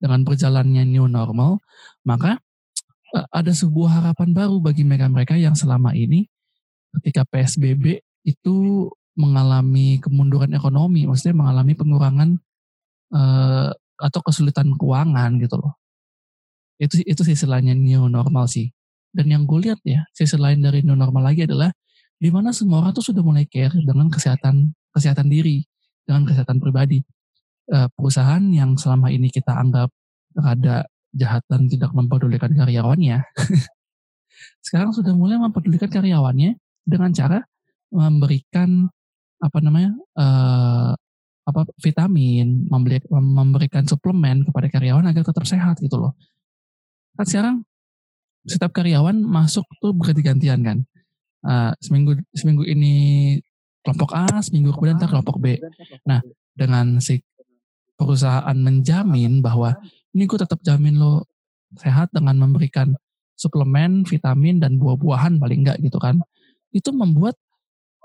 [0.00, 1.60] dengan berjalannya new normal,
[2.04, 2.40] maka
[3.12, 6.28] ada sebuah harapan baru bagi mereka-mereka yang selama ini
[7.00, 8.88] ketika PSBB itu
[9.18, 12.38] mengalami kemunduran ekonomi, maksudnya mengalami pengurangan
[13.12, 15.74] uh, atau kesulitan keuangan gitu loh.
[16.78, 18.70] Itu itu sisi lainnya new normal sih.
[19.10, 21.74] Dan yang gue lihat ya, sisi lain dari new normal lagi adalah
[22.18, 25.66] di mana semua orang tuh sudah mulai care dengan kesehatan kesehatan diri,
[26.06, 27.02] dengan kesehatan pribadi.
[27.68, 29.92] Uh, perusahaan yang selama ini kita anggap
[30.32, 30.88] rada
[31.18, 33.26] jahat dan tidak mempedulikan karyawannya,
[34.66, 36.54] sekarang sudah mulai mempedulikan karyawannya
[36.86, 37.38] dengan cara
[37.90, 38.86] memberikan
[39.38, 40.92] apa namanya uh,
[41.48, 46.12] apa vitamin, membeli, memberikan suplemen kepada karyawan agar tetap sehat gitu loh.
[47.16, 47.56] Kan sekarang
[48.44, 50.78] setiap karyawan masuk tuh berganti-gantian kan.
[51.40, 52.94] Uh, seminggu seminggu ini
[53.80, 55.56] kelompok A, seminggu kemudian ntar kelompok B.
[56.04, 56.20] Nah,
[56.52, 57.24] dengan si
[57.96, 59.72] perusahaan menjamin bahwa
[60.16, 61.28] ini gue tetap jamin lo
[61.76, 62.96] sehat dengan memberikan
[63.38, 66.18] suplemen, vitamin, dan buah-buahan paling enggak gitu kan.
[66.74, 67.38] Itu membuat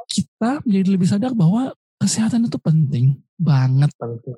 [0.07, 3.89] kita menjadi lebih sadar bahwa kesehatan itu penting banget.
[3.97, 4.37] Penting.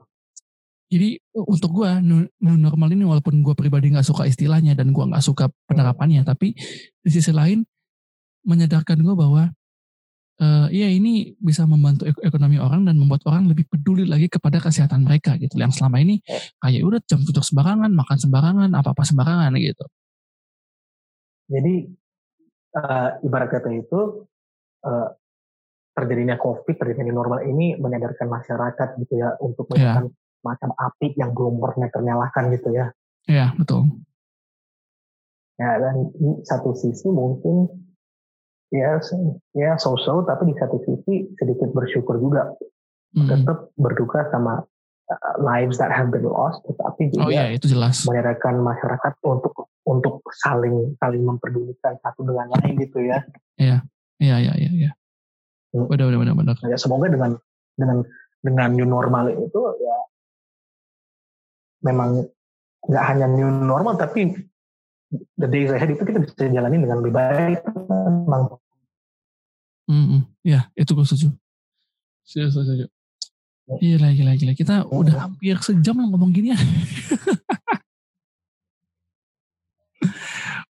[0.85, 5.25] Jadi untuk gue new, normal ini walaupun gue pribadi nggak suka istilahnya dan gue nggak
[5.25, 6.53] suka penerapannya, tapi
[7.01, 7.65] di sisi lain
[8.45, 9.49] menyadarkan gue bahwa
[10.41, 14.59] uh, ya ini bisa membantu ek- ekonomi orang dan membuat orang lebih peduli lagi kepada
[14.59, 15.55] kesehatan mereka gitu.
[15.55, 16.19] Yang selama ini
[16.59, 19.85] kayak udah jam duduk sembarangan, makan sembarangan, apa-apa sembarangan gitu.
[21.45, 21.75] Jadi
[22.73, 24.25] uh, ibarat kata itu
[24.81, 25.07] uh,
[25.95, 30.03] terjadinya COVID, terjadinya normal ini menyadarkan masyarakat gitu ya untuk Iya.
[30.03, 30.05] menekan
[30.43, 32.91] macam api yang belum pernah ternyalakan gitu ya.
[33.25, 33.89] Iya betul.
[35.55, 37.84] Ya dan di satu sisi mungkin
[38.75, 38.99] ya
[39.55, 42.51] ya so-so tapi di satu sisi sedikit bersyukur juga
[43.15, 43.31] Mm.
[43.31, 44.59] tetap berduka sama
[45.07, 48.03] uh, lives that have been lost tetapi Oh juga iya itu jelas.
[48.03, 53.23] menyadarkan masyarakat untuk untuk saling saling memperdulikan satu dengan lain gitu ya.
[53.55, 53.87] Iya
[54.19, 54.91] iya iya iya.
[55.71, 55.87] Hmm.
[55.87, 56.55] Benar benar benar benar.
[56.67, 57.39] Ya semoga dengan
[57.79, 58.03] dengan
[58.43, 59.97] dengan new normal itu ya
[61.87, 62.27] memang
[62.91, 64.35] nggak hanya new normal tapi
[65.39, 67.63] the days ahead itu kita bisa jalanin dengan lebih baik.
[69.85, 70.21] Memang Mm-mm.
[70.41, 71.29] Ya, itu gue setuju.
[72.25, 72.85] Setuju, setuju, setuju.
[73.81, 74.53] Gila, gila, gila.
[74.53, 76.57] Kita udah hampir sejam lah ngomong gini ya.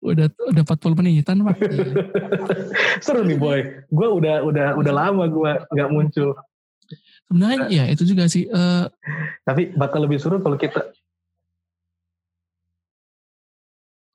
[0.05, 1.57] udah udah 40 menitan, Pak.
[3.05, 3.61] seru nih boy.
[3.91, 6.39] Gue udah udah udah lama gue nggak muncul.
[7.27, 8.47] Sebenarnya ya itu juga sih.
[8.47, 8.85] eh,
[9.43, 10.85] Tapi bakal lebih seru kalau kita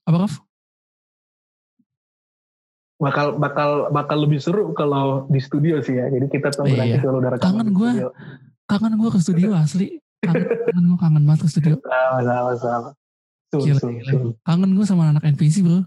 [0.07, 0.41] apa, Raf?
[2.99, 6.11] Bakal bakal bakal lebih seru kalau di studio sih ya.
[6.11, 6.83] Jadi kita tuh Iya.
[6.83, 8.07] nanti kalau udah rekaman Kangen studio.
[8.67, 9.87] Kangen gue ke studio asli.
[10.19, 11.75] Kangen, kangen gue kangen banget ke studio.
[12.19, 12.91] Sama sama
[13.49, 14.29] Gila, gila.
[14.45, 15.81] Kangen gue sama anak NPC, bro.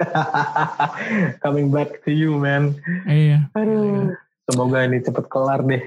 [1.44, 2.76] Coming back to you man.
[3.08, 3.48] Iya.
[3.56, 4.12] Aduh.
[4.44, 5.80] Semoga ini cepet kelar deh.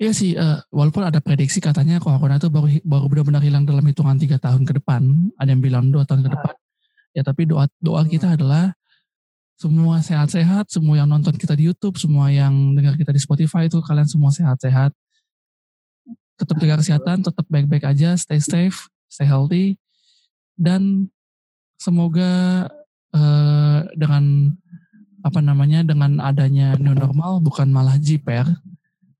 [0.00, 4.16] Iya sih, eh, walaupun ada prediksi katanya corona itu baru baru benar-benar hilang dalam hitungan
[4.16, 5.30] tiga tahun ke depan.
[5.36, 6.54] Ada yang bilang dua tahun ke depan.
[7.12, 8.72] Ya tapi doa doa kita adalah
[9.60, 13.76] semua sehat-sehat, semua yang nonton kita di YouTube, semua yang dengar kita di Spotify itu
[13.84, 14.96] kalian semua sehat-sehat.
[16.40, 19.76] Tetap jaga kesehatan, tetap baik-baik aja, stay safe, stay healthy,
[20.56, 21.12] dan
[21.76, 22.64] semoga
[23.12, 24.56] eh, dengan
[25.20, 28.48] apa namanya dengan adanya new normal bukan malah jiper,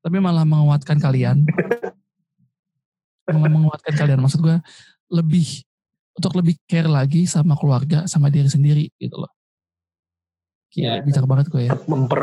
[0.01, 1.45] tapi malah menguatkan kalian.
[3.29, 4.17] malah menguatkan kalian.
[4.25, 4.57] Maksud gue
[5.13, 5.61] lebih
[6.17, 9.29] untuk lebih care lagi sama keluarga, sama diri sendiri gitu loh.
[10.71, 11.03] Gila, Ya.
[11.03, 11.71] bijak banget gue ya.
[11.75, 12.21] Tetap, memper,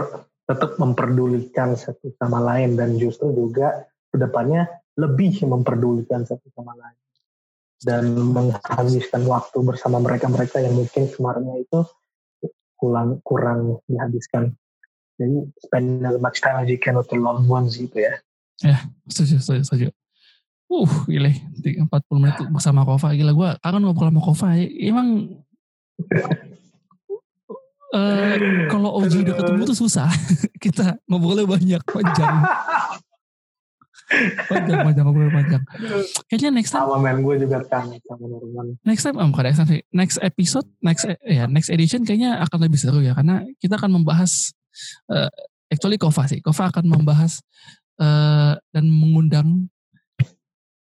[0.49, 4.65] tetap memperdulikan satu sama lain dan justru juga ke depannya
[4.97, 6.99] lebih memperdulikan satu sama lain
[7.85, 11.87] dan menghabiskan waktu bersama mereka-mereka yang mungkin kemarinnya itu
[12.75, 14.57] kurang kurang dihabiskan.
[15.19, 18.19] Jadi spend as much time as you can with your loved ones gitu ya.
[19.07, 19.89] Setuju, setuju, setuju.
[20.69, 21.33] Uh, gila,
[21.65, 21.87] 40
[22.23, 23.15] menit bersama Kova.
[23.15, 24.49] Gila, gue kangen ngobrol sama Kova.
[24.59, 25.09] Emang
[27.95, 30.09] eh, kalau OG udah ketemu tuh susah.
[30.65, 32.37] Kita ngobrolnya banyak, panjang.
[34.49, 35.61] Panjang, panjang, ngobrol panjang.
[36.33, 38.81] Kayaknya next time Sama men gue juga kangen sama Norman.
[38.81, 39.83] next time, bukan next time sih.
[39.93, 44.01] Next episode, next e- ya next edition kayaknya akan lebih seru ya karena kita akan
[44.01, 44.57] membahas
[45.13, 45.29] eh,
[45.69, 46.41] actually Kova sih.
[46.41, 47.45] Kova akan membahas
[48.01, 49.69] eh, dan mengundang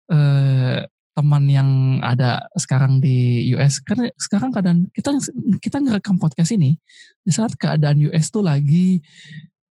[0.06, 0.86] eh,
[1.16, 1.70] teman yang
[2.04, 5.16] ada sekarang di US karena sekarang keadaan kita
[5.64, 6.76] kita ngerekam podcast ini
[7.24, 9.00] di saat keadaan US tuh lagi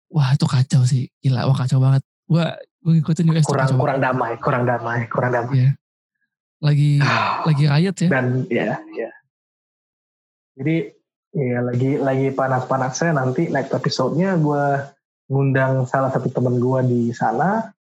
[0.07, 1.11] wah itu kacau sih.
[1.19, 2.07] Gila wah kacau banget.
[2.23, 5.51] Gua gua ngikutin US kurang kurang damai kurang damai kurang damai.
[5.51, 5.59] Banget.
[5.59, 5.71] Iya.
[6.63, 6.91] lagi
[7.51, 8.09] lagi riot ya.
[8.09, 9.11] Dan ya ya
[10.53, 10.75] jadi
[11.33, 14.65] ya lagi lagi panas panasnya nanti next episode-nya gue
[15.33, 17.73] ngundang salah satu temen gue di sana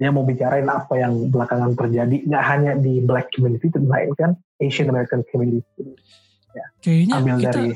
[0.00, 5.20] dia mau bicarain apa yang belakangan terjadi nggak hanya di black community melainkan Asian American
[5.28, 5.92] community.
[6.80, 7.68] Kayaknya ambil kita dari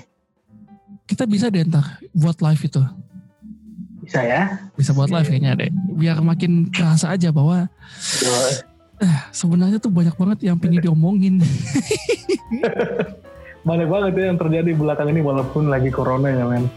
[1.05, 2.81] kita bisa deh entar buat live itu.
[4.09, 4.57] Bisa ya?
[4.73, 5.71] Bisa buat live kayaknya deh
[6.01, 7.69] biar makin kerasa aja bahwa
[9.37, 11.45] sebenarnya tuh banyak banget yang pengen diomongin.
[13.65, 16.69] Banyak banget ya yang terjadi belakangan ini walaupun lagi corona ya men